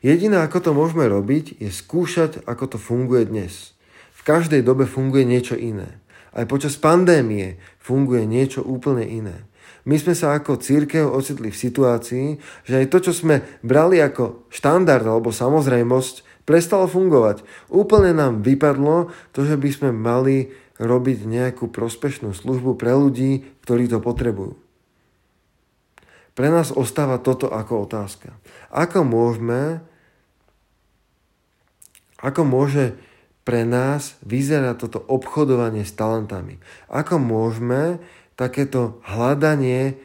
Jediné, 0.00 0.40
ako 0.40 0.58
to 0.64 0.70
môžeme 0.72 1.04
robiť, 1.04 1.60
je 1.60 1.68
skúšať, 1.68 2.48
ako 2.48 2.76
to 2.76 2.78
funguje 2.80 3.28
dnes. 3.28 3.76
V 4.16 4.24
každej 4.24 4.64
dobe 4.64 4.88
funguje 4.88 5.28
niečo 5.28 5.60
iné. 5.60 6.00
Aj 6.32 6.48
počas 6.48 6.80
pandémie 6.80 7.60
funguje 7.76 8.24
niečo 8.24 8.64
úplne 8.64 9.04
iné. 9.04 9.44
My 9.84 10.00
sme 10.00 10.16
sa 10.16 10.36
ako 10.36 10.60
církev 10.60 11.04
ocitli 11.04 11.52
v 11.52 11.60
situácii, 11.60 12.26
že 12.64 12.74
aj 12.80 12.86
to, 12.88 12.98
čo 13.04 13.12
sme 13.12 13.44
brali 13.60 14.00
ako 14.00 14.48
štandard 14.48 15.04
alebo 15.04 15.32
samozrejmosť, 15.32 16.48
prestalo 16.48 16.88
fungovať. 16.88 17.44
Úplne 17.68 18.16
nám 18.16 18.40
vypadlo 18.40 19.12
to, 19.36 19.44
že 19.44 19.60
by 19.60 19.68
sme 19.68 19.90
mali 19.92 20.52
robiť 20.80 21.28
nejakú 21.28 21.68
prospešnú 21.68 22.32
službu 22.32 22.80
pre 22.80 22.96
ľudí, 22.96 23.44
ktorí 23.64 23.84
to 23.84 24.00
potrebujú. 24.00 24.56
Pre 26.32 26.48
nás 26.48 26.72
ostáva 26.72 27.20
toto 27.20 27.52
ako 27.52 27.84
otázka. 27.84 28.32
Ako 28.72 29.04
môžeme, 29.04 29.84
ako 32.20 32.44
môže 32.44 32.96
pre 33.48 33.64
nás 33.64 34.20
vyzerať 34.22 34.86
toto 34.86 35.00
obchodovanie 35.00 35.82
s 35.82 35.96
talentami? 35.96 36.60
Ako 36.92 37.16
môžeme 37.16 37.98
takéto 38.36 39.00
hľadanie 39.08 39.96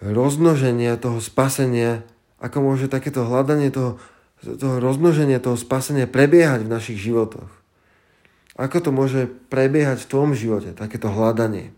rozmnoženia 0.00 0.96
toho 0.96 1.20
spasenia, 1.20 2.02
ako 2.40 2.64
môže 2.64 2.88
takéto 2.88 3.28
hľadanie 3.28 3.68
toho, 3.68 4.00
toho 4.40 4.80
rozmnoženia 4.80 5.44
toho 5.44 5.60
spasenia 5.60 6.08
prebiehať 6.08 6.64
v 6.64 6.72
našich 6.72 6.98
životoch? 6.98 7.52
Ako 8.56 8.80
to 8.80 8.90
môže 8.92 9.28
prebiehať 9.52 10.04
v 10.04 10.10
tvojom 10.10 10.32
živote, 10.32 10.72
takéto 10.72 11.12
hľadanie? 11.12 11.76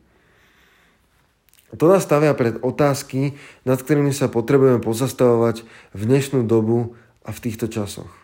To 1.73 1.89
nás 1.89 2.05
stavia 2.05 2.37
pred 2.37 2.61
otázky, 2.61 3.35
nad 3.67 3.81
ktorými 3.81 4.13
sa 4.15 4.29
potrebujeme 4.29 4.79
pozastavovať 4.79 5.65
v 5.97 6.03
dnešnú 6.05 6.45
dobu 6.45 6.95
a 7.25 7.33
v 7.33 7.43
týchto 7.43 7.67
časoch. 7.67 8.22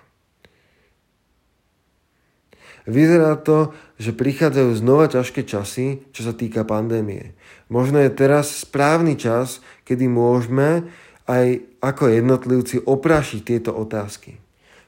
Vyzerá 2.89 3.37
to, 3.37 3.77
že 4.01 4.17
prichádzajú 4.17 4.81
znova 4.81 5.13
ťažké 5.13 5.45
časy, 5.45 6.09
čo 6.09 6.25
sa 6.25 6.33
týka 6.33 6.65
pandémie. 6.65 7.37
Možno 7.69 8.01
je 8.01 8.09
teraz 8.09 8.65
správny 8.65 9.21
čas, 9.21 9.61
kedy 9.85 10.09
môžeme 10.09 10.89
aj 11.29 11.61
ako 11.85 12.09
jednotlivci 12.09 12.81
oprášiť 12.81 13.41
tieto 13.45 13.77
otázky. 13.77 14.41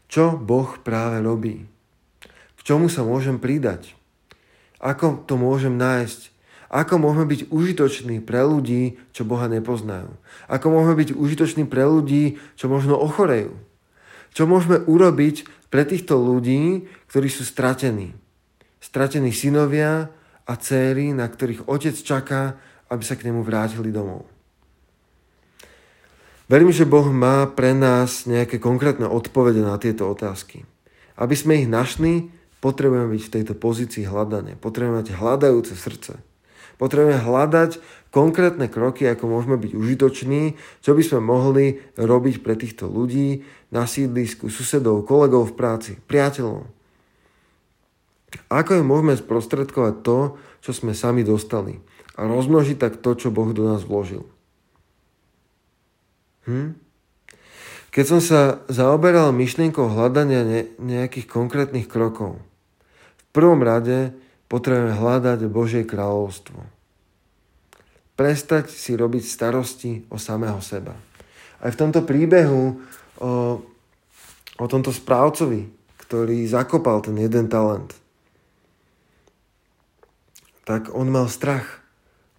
Čo 0.09 0.41
Boh 0.41 0.81
práve 0.81 1.21
robí? 1.21 1.69
K 2.57 2.61
čomu 2.65 2.89
sa 2.89 3.05
môžem 3.05 3.37
pridať? 3.37 3.93
Ako 4.81 5.21
to 5.29 5.37
môžem 5.37 5.77
nájsť? 5.77 6.33
Ako 6.73 6.97
môžeme 6.97 7.29
byť 7.29 7.53
užitoční 7.53 8.25
pre 8.25 8.41
ľudí, 8.49 8.97
čo 9.13 9.29
Boha 9.29 9.45
nepoznajú? 9.53 10.17
Ako 10.49 10.73
môžeme 10.73 11.05
byť 11.05 11.11
užitoční 11.21 11.69
pre 11.69 11.85
ľudí, 11.85 12.41
čo 12.57 12.73
možno 12.73 12.97
ochorejú? 12.97 13.53
Čo 14.33 14.49
môžeme 14.49 14.81
urobiť 14.89 15.45
pre 15.71 15.87
týchto 15.87 16.19
ľudí, 16.19 16.91
ktorí 17.09 17.31
sú 17.31 17.47
stratení? 17.47 18.13
Stratení 18.83 19.31
synovia 19.31 20.11
a 20.45 20.55
céry, 20.59 21.15
na 21.15 21.31
ktorých 21.31 21.71
otec 21.71 21.95
čaká, 21.95 22.59
aby 22.91 23.03
sa 23.07 23.15
k 23.15 23.31
nemu 23.31 23.47
vrátili 23.47 23.95
domov. 23.95 24.27
Verím, 26.51 26.75
že 26.75 26.83
Boh 26.83 27.07
má 27.15 27.47
pre 27.47 27.71
nás 27.71 28.27
nejaké 28.27 28.59
konkrétne 28.59 29.07
odpovede 29.07 29.63
na 29.63 29.79
tieto 29.79 30.11
otázky. 30.11 30.67
Aby 31.15 31.39
sme 31.39 31.63
ich 31.63 31.71
našli, 31.71 32.27
Potrebujeme 32.61 33.17
byť 33.17 33.23
v 33.25 33.35
tejto 33.41 33.55
pozícii 33.57 34.05
hľadania. 34.05 34.53
Potrebujeme 34.61 35.01
mať 35.01 35.17
hľadajúce 35.17 35.73
srdce. 35.73 36.21
Potrebujeme 36.81 37.21
hľadať 37.21 37.77
konkrétne 38.09 38.65
kroky, 38.73 39.05
ako 39.05 39.29
môžeme 39.29 39.61
byť 39.61 39.73
užitoční, 39.77 40.57
čo 40.81 40.97
by 40.97 41.03
sme 41.05 41.21
mohli 41.21 41.77
robiť 42.01 42.41
pre 42.41 42.57
týchto 42.57 42.89
ľudí 42.89 43.45
na 43.69 43.85
sídlisku, 43.85 44.49
susedov, 44.49 45.05
kolegov 45.05 45.53
v 45.53 45.57
práci, 45.61 45.93
priateľov. 46.09 46.65
Ako 48.49 48.81
im 48.81 48.87
môžeme 48.89 49.13
sprostredkovať 49.13 49.95
to, 50.01 50.41
čo 50.65 50.71
sme 50.73 50.97
sami 50.97 51.21
dostali 51.21 51.85
a 52.17 52.25
rozmnožiť 52.25 52.77
tak 52.81 53.05
to, 53.05 53.13
čo 53.13 53.29
Boh 53.29 53.53
do 53.53 53.69
nás 53.69 53.85
vložil. 53.85 54.25
Hm? 56.49 56.81
Keď 57.91 58.05
som 58.07 58.21
sa 58.23 58.63
zaoberal 58.73 59.35
myšlienkou 59.37 59.85
hľadania 59.85 60.65
nejakých 60.79 61.27
konkrétnych 61.27 61.91
krokov, 61.91 62.39
prvom 63.31 63.63
rade 63.63 64.15
potrebujeme 64.51 64.99
hľadať 64.99 65.47
Božie 65.47 65.87
kráľovstvo. 65.87 66.59
Prestať 68.19 68.69
si 68.69 68.99
robiť 68.99 69.23
starosti 69.23 70.05
o 70.11 70.19
samého 70.19 70.59
seba. 70.59 70.99
Aj 71.63 71.71
v 71.71 71.79
tomto 71.79 72.03
príbehu 72.03 72.83
o, 73.23 73.31
o 74.59 74.67
tomto 74.67 74.91
správcovi, 74.91 75.71
ktorý 76.05 76.45
zakopal 76.51 76.99
ten 77.01 77.15
jeden 77.15 77.47
talent, 77.47 77.95
tak 80.67 80.91
on 80.91 81.09
mal 81.09 81.31
strach. 81.31 81.81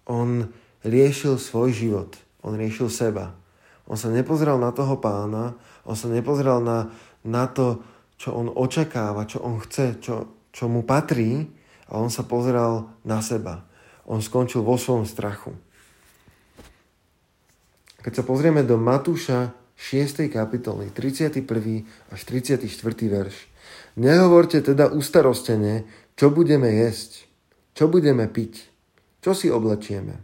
On 0.04 0.52
riešil 0.84 1.40
svoj 1.40 1.72
život. 1.72 2.10
On 2.44 2.52
riešil 2.52 2.92
seba. 2.92 3.32
On 3.88 3.96
sa 3.98 4.12
nepozeral 4.12 4.60
na 4.60 4.70
toho 4.70 5.00
pána, 5.00 5.58
on 5.82 5.98
sa 5.98 6.06
nepozeral 6.06 6.62
na, 6.62 6.92
na 7.26 7.50
to, 7.50 7.82
čo 8.14 8.30
on 8.30 8.46
očakáva, 8.46 9.26
čo 9.26 9.42
on 9.42 9.58
chce, 9.58 9.98
čo, 9.98 10.46
čo 10.54 10.70
mu 10.70 10.86
patrí 10.86 11.50
a 11.92 12.00
on 12.00 12.08
sa 12.08 12.24
pozeral 12.24 12.88
na 13.04 13.20
seba. 13.20 13.68
On 14.08 14.24
skončil 14.24 14.64
vo 14.64 14.80
svojom 14.80 15.04
strachu. 15.04 15.52
Keď 18.02 18.12
sa 18.18 18.24
pozrieme 18.24 18.64
do 18.64 18.80
Matúša 18.80 19.52
6. 19.76 20.26
kapitoly, 20.32 20.90
31. 20.90 21.44
až 22.10 22.20
34. 22.24 22.64
verš. 23.06 23.36
Nehovorte 24.00 24.64
teda 24.64 24.88
ustarostene, 24.90 25.84
čo 26.16 26.32
budeme 26.32 26.72
jesť, 26.72 27.28
čo 27.76 27.86
budeme 27.86 28.26
piť, 28.26 28.66
čo 29.20 29.36
si 29.36 29.52
oblečieme. 29.52 30.18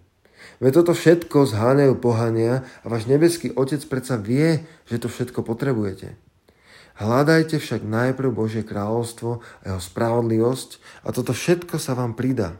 Veď 0.58 0.82
toto 0.82 0.92
všetko 0.96 1.46
zháňajú 1.46 1.94
pohania 2.02 2.66
a 2.82 2.86
váš 2.90 3.06
nebeský 3.06 3.54
Otec 3.54 3.78
predsa 3.86 4.18
vie, 4.18 4.66
že 4.90 4.98
to 4.98 5.06
všetko 5.06 5.46
potrebujete. 5.46 6.27
Hľadajte 6.98 7.62
však 7.62 7.86
najprv 7.86 8.34
Božie 8.34 8.66
kráľovstvo 8.66 9.38
a 9.38 9.64
jeho 9.70 9.78
spravodlivosť 9.78 10.70
a 11.06 11.14
toto 11.14 11.30
všetko 11.30 11.78
sa 11.78 11.94
vám 11.94 12.18
pridá. 12.18 12.58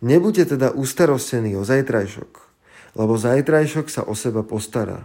Nebuďte 0.00 0.56
teda 0.56 0.72
ustarostení 0.72 1.52
o 1.52 1.68
zajtrajšok, 1.68 2.30
lebo 2.96 3.20
zajtrajšok 3.20 3.86
sa 3.92 4.02
o 4.08 4.16
seba 4.16 4.40
postará. 4.40 5.04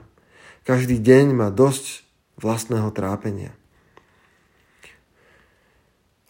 Každý 0.63 0.95
deň 1.03 1.35
má 1.35 1.51
dosť 1.51 2.07
vlastného 2.39 2.87
trápenia. 2.95 3.51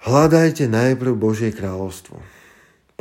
Hľadajte 0.02 0.66
najprv 0.66 1.14
Božie 1.14 1.54
kráľovstvo. 1.54 2.18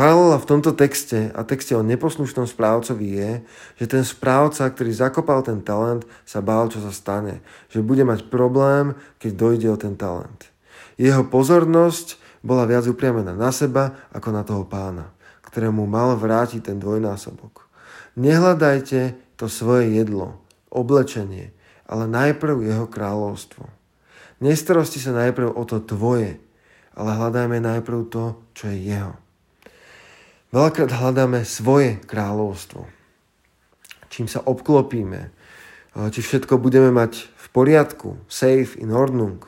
Paralela 0.03 0.35
v 0.43 0.51
tomto 0.51 0.75
texte 0.75 1.31
a 1.31 1.47
texte 1.47 1.79
o 1.79 1.87
neposlušnom 1.87 2.51
správcovi 2.51 3.23
je, 3.23 3.31
že 3.79 3.87
ten 3.87 4.03
správca, 4.03 4.67
ktorý 4.67 4.91
zakopal 4.91 5.47
ten 5.47 5.63
talent, 5.63 6.03
sa 6.27 6.43
bál, 6.43 6.67
čo 6.67 6.83
sa 6.83 6.91
stane. 6.91 7.39
Že 7.71 7.87
bude 7.87 8.03
mať 8.03 8.27
problém, 8.27 8.99
keď 9.23 9.31
dojde 9.39 9.69
o 9.71 9.79
ten 9.79 9.95
talent. 9.95 10.51
Jeho 10.99 11.23
pozornosť 11.23 12.19
bola 12.43 12.67
viac 12.67 12.83
upriamená 12.91 13.31
na 13.31 13.55
seba 13.55 13.95
ako 14.11 14.29
na 14.35 14.43
toho 14.43 14.67
pána, 14.67 15.15
ktorému 15.47 15.87
mal 15.87 16.19
vrátiť 16.19 16.75
ten 16.75 16.83
dvojnásobok. 16.83 17.71
Nehľadajte 18.19 19.15
to 19.39 19.47
svoje 19.47 19.87
jedlo, 20.03 20.43
oblečenie, 20.67 21.55
ale 21.87 22.11
najprv 22.11 22.59
jeho 22.59 22.91
kráľovstvo. 22.91 23.71
Nestarosti 24.43 24.99
sa 24.99 25.15
najprv 25.15 25.55
o 25.55 25.63
to 25.63 25.79
tvoje, 25.79 26.43
ale 26.99 27.11
hľadajme 27.15 27.63
najprv 27.63 28.11
to, 28.11 28.35
čo 28.51 28.67
je 28.67 28.99
jeho. 28.99 29.22
Veľakrát 30.53 30.93
hľadáme 30.93 31.49
svoje 31.49 31.97
kráľovstvo. 32.05 32.85
Čím 34.13 34.29
sa 34.29 34.45
obklopíme, 34.45 35.33
či 36.13 36.21
všetko 36.21 36.61
budeme 36.61 36.93
mať 36.93 37.25
v 37.25 37.47
poriadku, 37.57 38.21
safe 38.29 38.77
in 38.77 38.93
ordnung. 38.93 39.41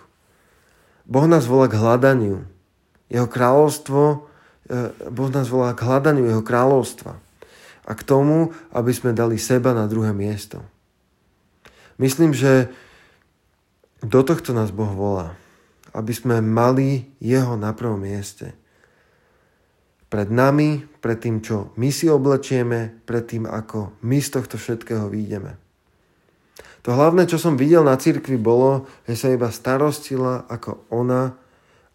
Boh 1.05 1.29
nás 1.29 1.45
volá 1.45 1.69
k 1.69 1.77
hľadaniu. 1.77 2.49
Jeho 3.13 3.29
kráľovstvo, 3.29 4.01
e, 4.09 4.17
Boh 5.13 5.29
nás 5.29 5.53
volá 5.53 5.77
k 5.77 5.85
hľadaniu 5.85 6.25
jeho 6.25 6.41
kráľovstva 6.41 7.21
a 7.85 7.93
k 7.93 8.01
tomu, 8.01 8.57
aby 8.73 8.93
sme 8.97 9.13
dali 9.13 9.37
seba 9.37 9.77
na 9.77 9.85
druhé 9.85 10.17
miesto. 10.17 10.65
Myslím, 12.01 12.33
že 12.33 12.73
do 14.01 14.25
tohto 14.25 14.57
nás 14.57 14.73
Boh 14.73 14.89
volá, 14.89 15.37
aby 15.93 16.17
sme 16.17 16.41
mali 16.41 17.13
jeho 17.21 17.61
na 17.61 17.77
prvom 17.77 18.01
mieste 18.01 18.57
pred 20.15 20.31
nami, 20.31 20.87
pred 21.03 21.19
tým, 21.19 21.43
čo 21.43 21.75
my 21.75 21.91
si 21.91 22.07
oblečieme, 22.07 23.03
pred 23.03 23.27
tým, 23.27 23.51
ako 23.51 23.99
my 24.07 24.23
z 24.23 24.29
tohto 24.39 24.55
všetkého 24.55 25.11
výjdeme. 25.11 25.59
To 26.87 26.95
hlavné, 26.95 27.27
čo 27.27 27.43
som 27.43 27.59
videl 27.59 27.83
na 27.83 27.99
cirkvi, 27.99 28.39
bolo, 28.39 28.87
že 29.11 29.19
sa 29.19 29.35
iba 29.35 29.51
starostila 29.51 30.47
ako 30.47 30.87
ona 30.95 31.35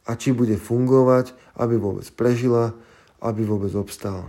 a 0.03 0.11
či 0.19 0.35
bude 0.35 0.59
fungovať, 0.59 1.31
aby 1.55 1.79
vôbec 1.79 2.03
prežila 2.11 2.75
aby 3.19 3.43
vôbec 3.43 3.71
obstal. 3.75 4.23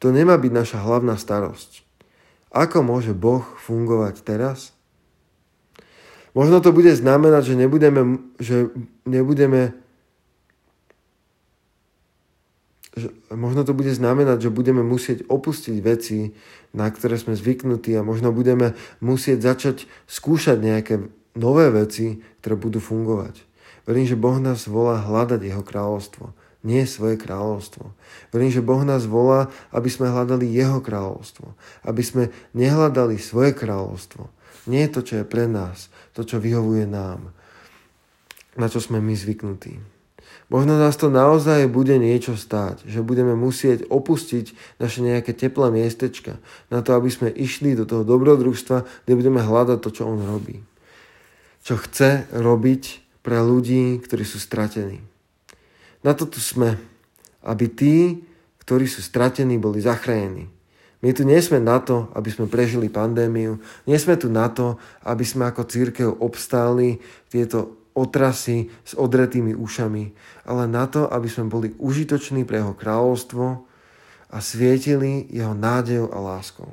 To 0.00 0.10
nemá 0.10 0.34
byť 0.40 0.52
naša 0.52 0.78
hlavná 0.82 1.14
starosť. 1.14 1.84
Ako 2.52 2.84
môže 2.84 3.16
Boh 3.16 3.44
fungovať 3.64 4.24
teraz? 4.24 4.76
Možno 6.32 6.64
to 6.64 6.72
bude 6.72 6.92
znamenať, 6.96 7.52
že 7.52 7.60
nebudeme, 7.60 8.02
že 8.40 8.72
nebudeme 9.04 9.76
že 12.92 13.08
možno 13.32 13.64
to 13.64 13.72
bude 13.72 13.88
znamenať, 13.88 14.48
že 14.48 14.54
budeme 14.54 14.84
musieť 14.84 15.24
opustiť 15.24 15.76
veci, 15.80 16.36
na 16.76 16.88
ktoré 16.92 17.16
sme 17.16 17.32
zvyknutí 17.32 17.96
a 17.96 18.04
možno 18.04 18.36
budeme 18.36 18.76
musieť 19.00 19.38
začať 19.40 19.76
skúšať 20.04 20.60
nejaké 20.60 20.94
nové 21.32 21.72
veci, 21.72 22.20
ktoré 22.40 22.60
budú 22.60 22.84
fungovať. 22.84 23.40
Verím, 23.88 24.06
že 24.06 24.20
Boh 24.20 24.36
nás 24.36 24.68
volá 24.68 25.00
hľadať 25.00 25.40
Jeho 25.40 25.64
kráľovstvo, 25.64 26.36
nie 26.62 26.86
svoje 26.86 27.18
kráľovstvo. 27.18 27.90
Verím, 28.30 28.52
že 28.52 28.62
Boh 28.62 28.84
nás 28.86 29.08
volá, 29.08 29.50
aby 29.74 29.90
sme 29.90 30.12
hľadali 30.12 30.46
Jeho 30.46 30.78
kráľovstvo, 30.78 31.56
aby 31.82 32.02
sme 32.04 32.24
nehľadali 32.54 33.18
svoje 33.18 33.56
kráľovstvo. 33.56 34.30
Nie 34.70 34.86
to, 34.86 35.02
čo 35.02 35.22
je 35.22 35.26
pre 35.26 35.50
nás, 35.50 35.90
to, 36.14 36.22
čo 36.22 36.38
vyhovuje 36.38 36.86
nám, 36.86 37.34
na 38.54 38.70
čo 38.70 38.78
sme 38.78 39.02
my 39.02 39.16
zvyknutí. 39.16 39.91
Možno 40.52 40.76
nás 40.76 41.00
to 41.00 41.08
naozaj 41.08 41.64
bude 41.64 41.96
niečo 41.96 42.36
stáť, 42.36 42.84
že 42.84 43.00
budeme 43.00 43.32
musieť 43.32 43.88
opustiť 43.88 44.76
naše 44.76 45.00
nejaké 45.00 45.32
teplé 45.32 45.72
miestečka 45.72 46.36
na 46.68 46.84
to, 46.84 46.92
aby 46.92 47.08
sme 47.08 47.32
išli 47.32 47.72
do 47.72 47.88
toho 47.88 48.04
dobrodružstva, 48.04 49.08
kde 49.08 49.16
budeme 49.16 49.40
hľadať 49.40 49.80
to, 49.80 49.88
čo 49.88 50.12
on 50.12 50.20
robí. 50.20 50.60
Čo 51.64 51.80
chce 51.80 52.28
robiť 52.36 53.00
pre 53.24 53.40
ľudí, 53.40 53.96
ktorí 54.04 54.28
sú 54.28 54.36
stratení. 54.36 55.00
Na 56.04 56.12
to 56.12 56.28
tu 56.28 56.36
sme, 56.36 56.76
aby 57.40 57.72
tí, 57.72 58.20
ktorí 58.60 58.84
sú 58.84 59.00
stratení, 59.00 59.56
boli 59.56 59.80
zachránení. 59.80 60.52
My 61.00 61.16
tu 61.16 61.24
nie 61.24 61.40
sme 61.40 61.64
na 61.64 61.80
to, 61.80 62.12
aby 62.12 62.28
sme 62.28 62.44
prežili 62.44 62.92
pandémiu, 62.92 63.56
nie 63.88 63.96
sme 63.96 64.20
tu 64.20 64.28
na 64.28 64.52
to, 64.52 64.76
aby 65.00 65.24
sme 65.24 65.48
ako 65.48 65.64
církev 65.64 66.12
obstáli 66.20 67.00
tieto 67.32 67.81
otrasy 67.92 68.72
s 68.82 68.92
odretými 68.96 69.52
ušami, 69.56 70.12
ale 70.48 70.64
na 70.68 70.88
to, 70.88 71.06
aby 71.08 71.28
sme 71.28 71.52
boli 71.52 71.76
užitoční 71.76 72.44
pre 72.48 72.60
jeho 72.60 72.74
kráľovstvo 72.76 73.64
a 74.32 74.36
svietili 74.40 75.28
jeho 75.28 75.52
nádejou 75.52 76.08
a 76.08 76.18
láskou. 76.18 76.72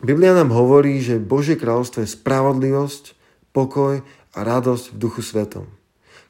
Biblia 0.00 0.32
nám 0.32 0.52
hovorí, 0.52 1.00
že 1.04 1.20
Božie 1.20 1.60
kráľovstvo 1.60 2.04
je 2.04 2.14
spravodlivosť, 2.16 3.16
pokoj 3.52 4.00
a 4.32 4.38
radosť 4.40 4.96
v 4.96 5.00
duchu 5.00 5.20
svetom. 5.20 5.68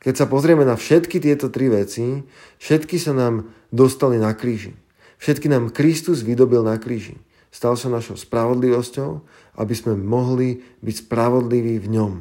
Keď 0.01 0.15
sa 0.17 0.27
pozrieme 0.27 0.65
na 0.65 0.75
všetky 0.75 1.21
tieto 1.21 1.53
tri 1.53 1.71
veci, 1.71 2.25
všetky 2.59 2.97
sa 2.97 3.13
nám 3.13 3.53
dostali 3.71 4.17
na 4.19 4.33
kríži. 4.33 4.75
Všetky 5.21 5.53
nám 5.53 5.71
Kristus 5.71 6.25
vydobil 6.25 6.65
na 6.65 6.81
kríži. 6.81 7.21
Stal 7.53 7.77
sa 7.77 7.93
našou 7.93 8.17
spravodlivosťou, 8.17 9.21
aby 9.61 9.75
sme 9.77 9.93
mohli 10.01 10.65
byť 10.81 11.05
spravodliví 11.05 11.77
v 11.85 11.89
ňom. 11.93 12.13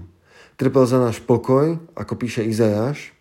Trpel 0.60 0.84
za 0.84 1.00
náš 1.00 1.24
pokoj, 1.24 1.80
ako 1.96 2.14
píše 2.20 2.44
Izajáš. 2.44 3.16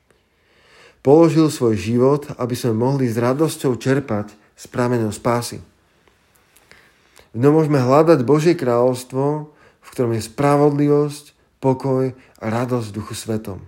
Položil 1.07 1.46
svoj 1.54 1.78
život, 1.78 2.26
aby 2.35 2.59
sme 2.59 2.74
mohli 2.74 3.07
s 3.07 3.14
radosťou 3.14 3.78
čerpať 3.78 4.35
z 4.59 4.64
prameňov 4.66 5.14
spásy. 5.14 5.62
V 7.31 7.38
ňom 7.38 7.54
môžeme 7.54 7.78
hľadať 7.78 8.26
Božie 8.26 8.59
kráľovstvo, 8.59 9.54
v 9.54 9.88
ktorom 9.94 10.18
je 10.18 10.26
spravodlivosť, 10.26 11.24
pokoj 11.62 12.11
a 12.42 12.44
radosť 12.50 12.88
duchu 12.90 13.14
svetom. 13.14 13.62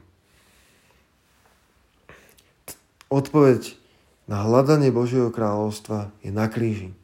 Odpoveď 3.07 3.79
na 4.27 4.47
hľadanie 4.47 4.91
Božieho 4.91 5.31
kráľovstva 5.31 6.11
je 6.23 6.31
na 6.35 6.47
kríži. 6.51 6.95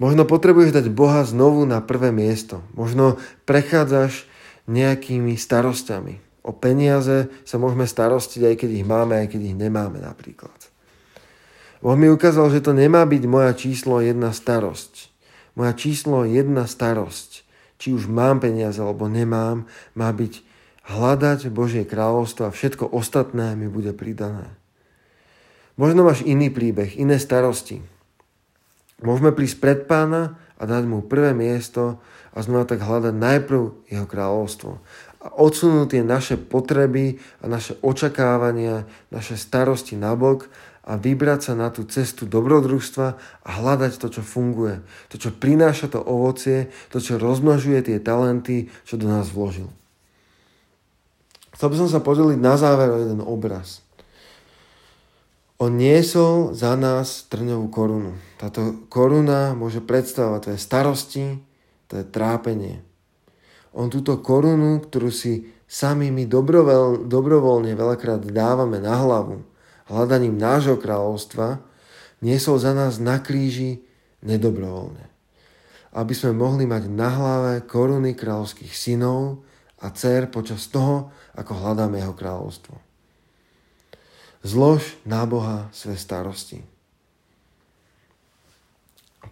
Možno 0.00 0.24
potrebuješ 0.24 0.72
dať 0.72 0.86
Boha 0.88 1.20
znovu 1.28 1.68
na 1.68 1.84
prvé 1.84 2.08
miesto. 2.08 2.64
Možno 2.72 3.20
prechádzaš 3.44 4.24
nejakými 4.64 5.36
starosťami. 5.36 6.24
O 6.40 6.56
peniaze 6.56 7.28
sa 7.44 7.60
môžeme 7.60 7.84
starostiť, 7.84 8.40
aj 8.48 8.54
keď 8.64 8.70
ich 8.80 8.86
máme, 8.88 9.20
aj 9.20 9.36
keď 9.36 9.40
ich 9.52 9.56
nemáme 9.60 10.00
napríklad. 10.00 10.56
Boh 11.84 11.96
mi 12.00 12.08
ukázal, 12.08 12.48
že 12.48 12.64
to 12.64 12.72
nemá 12.72 13.04
byť 13.04 13.22
moja 13.28 13.52
číslo 13.52 14.00
jedna 14.00 14.32
starosť. 14.32 15.12
Moja 15.52 15.76
číslo 15.76 16.24
jedna 16.24 16.64
starosť, 16.64 17.44
či 17.76 17.92
už 17.92 18.08
mám 18.08 18.40
peniaze 18.40 18.80
alebo 18.80 19.04
nemám, 19.04 19.68
má 19.92 20.08
byť 20.12 20.40
hľadať 20.88 21.52
Božie 21.52 21.84
kráľovstvo 21.84 22.48
a 22.48 22.54
všetko 22.54 22.88
ostatné 22.88 23.52
mi 23.52 23.68
bude 23.68 23.92
pridané. 23.92 24.48
Možno 25.76 26.04
máš 26.08 26.24
iný 26.24 26.48
príbeh, 26.48 26.96
iné 26.96 27.20
starosti. 27.20 27.84
Môžeme 29.00 29.32
prísť 29.32 29.56
pred 29.60 29.78
pána 29.88 30.36
a 30.60 30.62
dať 30.68 30.84
mu 30.84 31.00
prvé 31.00 31.32
miesto 31.32 31.96
a 32.36 32.44
znova 32.44 32.68
tak 32.68 32.84
hľadať 32.84 33.14
najprv 33.16 33.62
jeho 33.88 34.06
kráľovstvo. 34.06 34.70
A 35.20 35.26
odsunúť 35.36 35.96
tie 35.96 36.02
naše 36.04 36.36
potreby 36.36 37.20
a 37.40 37.48
naše 37.48 37.76
očakávania, 37.80 38.88
naše 39.12 39.36
starosti 39.36 39.96
na 39.96 40.16
bok 40.16 40.48
a 40.84 40.96
vybrať 40.96 41.40
sa 41.40 41.52
na 41.56 41.68
tú 41.68 41.84
cestu 41.84 42.24
dobrodružstva 42.24 43.06
a 43.44 43.50
hľadať 43.60 44.00
to, 44.00 44.08
čo 44.08 44.22
funguje. 44.24 44.80
To, 45.12 45.16
čo 45.20 45.30
prináša 45.32 45.92
to 45.92 46.00
ovocie, 46.00 46.72
to, 46.88 47.04
čo 47.04 47.20
rozmnožuje 47.20 47.84
tie 47.84 47.98
talenty, 48.00 48.72
čo 48.88 48.96
do 48.96 49.08
nás 49.08 49.28
vložil. 49.28 49.68
Chcel 51.52 51.68
by 51.68 51.76
som 51.76 51.88
sa 51.92 52.00
podeliť 52.00 52.40
na 52.40 52.56
záver 52.56 52.88
o 52.88 52.96
jeden 52.96 53.20
obraz. 53.20 53.84
On 55.60 55.76
niesol 55.76 56.56
za 56.56 56.72
nás 56.72 57.28
trňovú 57.28 57.68
korunu. 57.68 58.16
Táto 58.40 58.88
koruna 58.88 59.52
môže 59.52 59.84
predstavovať 59.84 60.40
tvoje 60.48 60.58
starosti, 60.58 61.24
to 61.84 62.00
trápenie. 62.08 62.80
On 63.76 63.92
túto 63.92 64.24
korunu, 64.24 64.80
ktorú 64.80 65.12
si 65.12 65.52
sami 65.68 66.08
my 66.08 66.24
dobrovoľ, 66.24 67.04
dobrovoľne 67.04 67.76
veľakrát 67.76 68.24
dávame 68.24 68.80
na 68.80 69.04
hlavu, 69.04 69.44
hľadaním 69.92 70.40
nášho 70.40 70.80
kráľovstva, 70.80 71.60
niesol 72.24 72.56
za 72.56 72.72
nás 72.72 72.96
na 72.96 73.20
kríži 73.20 73.84
nedobrovoľne. 74.24 75.12
Aby 75.92 76.16
sme 76.16 76.32
mohli 76.32 76.64
mať 76.64 76.88
na 76.88 77.12
hlave 77.12 77.52
koruny 77.68 78.16
kráľovských 78.16 78.72
synov 78.72 79.44
a 79.76 79.92
dcer 79.92 80.32
počas 80.32 80.72
toho, 80.72 81.12
ako 81.36 81.52
hľadáme 81.52 82.00
jeho 82.00 82.16
kráľovstvo. 82.16 82.89
Zlož 84.40 84.96
na 85.04 85.28
Boha 85.28 85.68
svoje 85.68 86.00
starosti. 86.00 86.64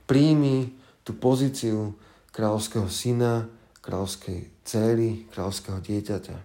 Príjmi 0.05 0.68
tú 1.01 1.16
pozíciu 1.16 1.97
kráľovského 2.33 2.92
syna, 2.92 3.49
kráľovskej 3.81 4.53
céry, 4.68 5.25
kráľovského 5.33 5.81
dieťaťa. 5.81 6.37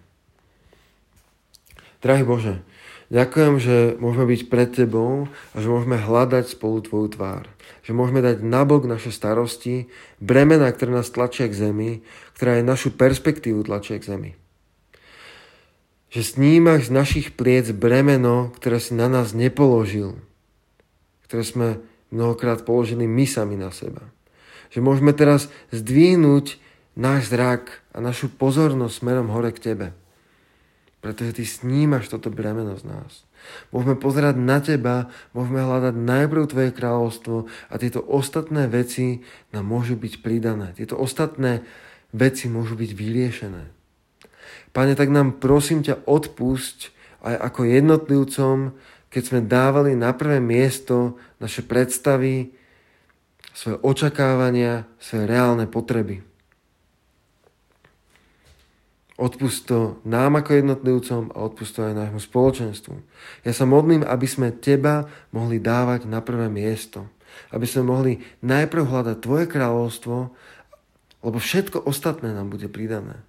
Drahý 2.00 2.24
Bože, 2.24 2.64
ďakujem, 3.12 3.54
že 3.60 3.76
môžeme 4.00 4.32
byť 4.32 4.40
pred 4.48 4.68
Tebou 4.72 5.28
a 5.52 5.56
že 5.60 5.68
môžeme 5.68 6.00
hľadať 6.00 6.56
spolu 6.56 6.80
Tvoju 6.80 7.20
tvár. 7.20 7.44
Že 7.84 7.92
môžeme 7.92 8.24
dať 8.24 8.40
nabok 8.40 8.88
naše 8.88 9.12
starosti, 9.12 9.92
bremena, 10.24 10.72
ktoré 10.72 11.04
nás 11.04 11.12
tlačia 11.12 11.52
k 11.52 11.68
zemi, 11.68 11.90
ktorá 12.36 12.60
je 12.60 12.64
našu 12.64 12.96
perspektívu 12.96 13.60
tlačia 13.64 14.00
k 14.00 14.08
zemi 14.08 14.32
že 16.14 16.22
snímaš 16.22 16.86
z 16.88 16.94
našich 16.94 17.26
pliec 17.34 17.74
bremeno, 17.74 18.54
ktoré 18.54 18.78
si 18.78 18.94
na 18.94 19.10
nás 19.10 19.34
nepoložil, 19.34 20.14
ktoré 21.26 21.42
sme 21.42 21.68
mnohokrát 22.14 22.62
položili 22.62 23.10
my 23.10 23.26
sami 23.26 23.58
na 23.58 23.74
seba. 23.74 24.06
Že 24.70 24.78
môžeme 24.86 25.10
teraz 25.10 25.50
zdvihnúť 25.74 26.62
náš 26.94 27.34
zrak 27.34 27.82
a 27.90 27.98
našu 27.98 28.30
pozornosť 28.30 28.94
smerom 28.94 29.26
hore 29.34 29.50
k 29.50 29.74
Tebe. 29.74 29.88
Pretože 31.02 31.34
Ty 31.34 31.44
snímaš 31.50 32.06
toto 32.06 32.30
bremeno 32.30 32.78
z 32.78 32.86
nás. 32.86 33.26
Môžeme 33.74 33.98
pozerať 33.98 34.38
na 34.38 34.62
Teba, 34.62 35.10
môžeme 35.34 35.66
hľadať 35.66 35.98
najprv 35.98 36.42
Tvoje 36.46 36.70
kráľovstvo 36.70 37.50
a 37.50 37.74
tieto 37.74 37.98
ostatné 38.06 38.70
veci 38.70 39.26
nám 39.50 39.66
môžu 39.66 39.98
byť 39.98 40.22
pridané. 40.22 40.78
Tieto 40.78 40.94
ostatné 40.94 41.66
veci 42.14 42.46
môžu 42.46 42.78
byť 42.78 42.90
vyriešené. 42.94 43.83
Pane, 44.74 44.98
tak 44.98 45.14
nám 45.14 45.38
prosím 45.38 45.86
ťa 45.86 46.02
odpusť 46.02 46.90
aj 47.22 47.34
ako 47.46 47.60
jednotlivcom, 47.62 48.74
keď 49.06 49.22
sme 49.22 49.40
dávali 49.46 49.94
na 49.94 50.10
prvé 50.10 50.42
miesto 50.42 51.14
naše 51.38 51.62
predstavy, 51.62 52.50
svoje 53.54 53.78
očakávania, 53.86 54.82
svoje 54.98 55.30
reálne 55.30 55.70
potreby. 55.70 56.26
Odpust 59.14 59.70
to 59.70 60.02
nám 60.02 60.42
ako 60.42 60.58
jednotlivcom 60.58 61.30
a 61.30 61.46
odpust 61.46 61.78
to 61.78 61.86
aj 61.86 61.94
nášmu 61.94 62.18
spoločenstvu. 62.18 62.94
Ja 63.46 63.54
sa 63.54 63.62
modlím, 63.62 64.02
aby 64.02 64.26
sme 64.26 64.50
Teba 64.50 65.06
mohli 65.30 65.62
dávať 65.62 66.10
na 66.10 66.18
prvé 66.18 66.50
miesto. 66.50 67.06
Aby 67.54 67.70
sme 67.70 67.86
mohli 67.86 68.12
najprv 68.42 68.90
hľadať 68.90 69.16
Tvoje 69.22 69.46
kráľovstvo, 69.46 70.34
lebo 71.22 71.38
všetko 71.38 71.86
ostatné 71.86 72.34
nám 72.34 72.50
bude 72.50 72.66
pridané. 72.66 73.22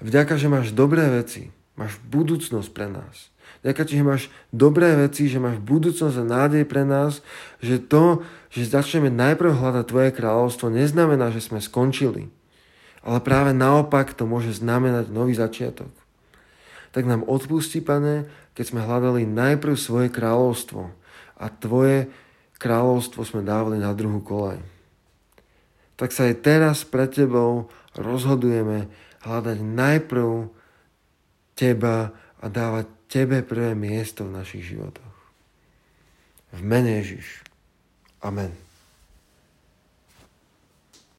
Vďaka, 0.00 0.40
že 0.40 0.48
máš 0.48 0.72
dobré 0.72 1.04
veci, 1.12 1.52
máš 1.76 2.00
budúcnosť 2.08 2.68
pre 2.72 2.88
nás. 2.88 3.28
Ďakujem 3.60 3.86
ti, 3.86 3.94
že 4.00 4.06
máš 4.06 4.22
dobré 4.48 4.88
veci, 4.96 5.22
že 5.28 5.36
máš 5.36 5.60
budúcnosť 5.60 6.16
a 6.16 6.24
nádej 6.24 6.64
pre 6.64 6.88
nás, 6.88 7.20
že 7.60 7.76
to, 7.76 8.24
že 8.48 8.72
začneme 8.72 9.12
najprv 9.12 9.52
hľadať 9.52 9.84
Tvoje 9.84 10.10
kráľovstvo, 10.16 10.72
neznamená, 10.72 11.28
že 11.28 11.44
sme 11.44 11.60
skončili. 11.60 12.32
Ale 13.04 13.20
práve 13.20 13.52
naopak 13.52 14.16
to 14.16 14.24
môže 14.24 14.64
znamenať 14.64 15.12
nový 15.12 15.36
začiatok. 15.36 15.92
Tak 16.96 17.04
nám 17.04 17.28
odpustí, 17.28 17.84
pane, 17.84 18.24
keď 18.56 18.64
sme 18.64 18.80
hľadali 18.80 19.28
najprv 19.28 19.76
svoje 19.76 20.08
kráľovstvo 20.08 20.88
a 21.36 21.46
Tvoje 21.52 22.08
kráľovstvo 22.56 23.24
sme 23.28 23.44
dávali 23.44 23.76
na 23.76 23.92
druhú 23.92 24.24
kolaj. 24.24 24.60
Tak 26.00 26.16
sa 26.16 26.32
aj 26.32 26.40
teraz 26.40 26.76
pred 26.88 27.12
Tebou 27.12 27.68
rozhodujeme 27.92 28.88
hľadať 29.24 29.58
najprv 29.60 30.30
Teba 31.56 32.14
a 32.40 32.46
dávať 32.48 32.86
Tebe 33.10 33.42
prvé 33.44 33.76
miesto 33.76 34.24
v 34.24 34.34
našich 34.38 34.64
životoch. 34.70 35.16
V 36.56 36.60
mene 36.64 37.02
Ježiš. 37.02 37.44
Amen. 38.22 38.69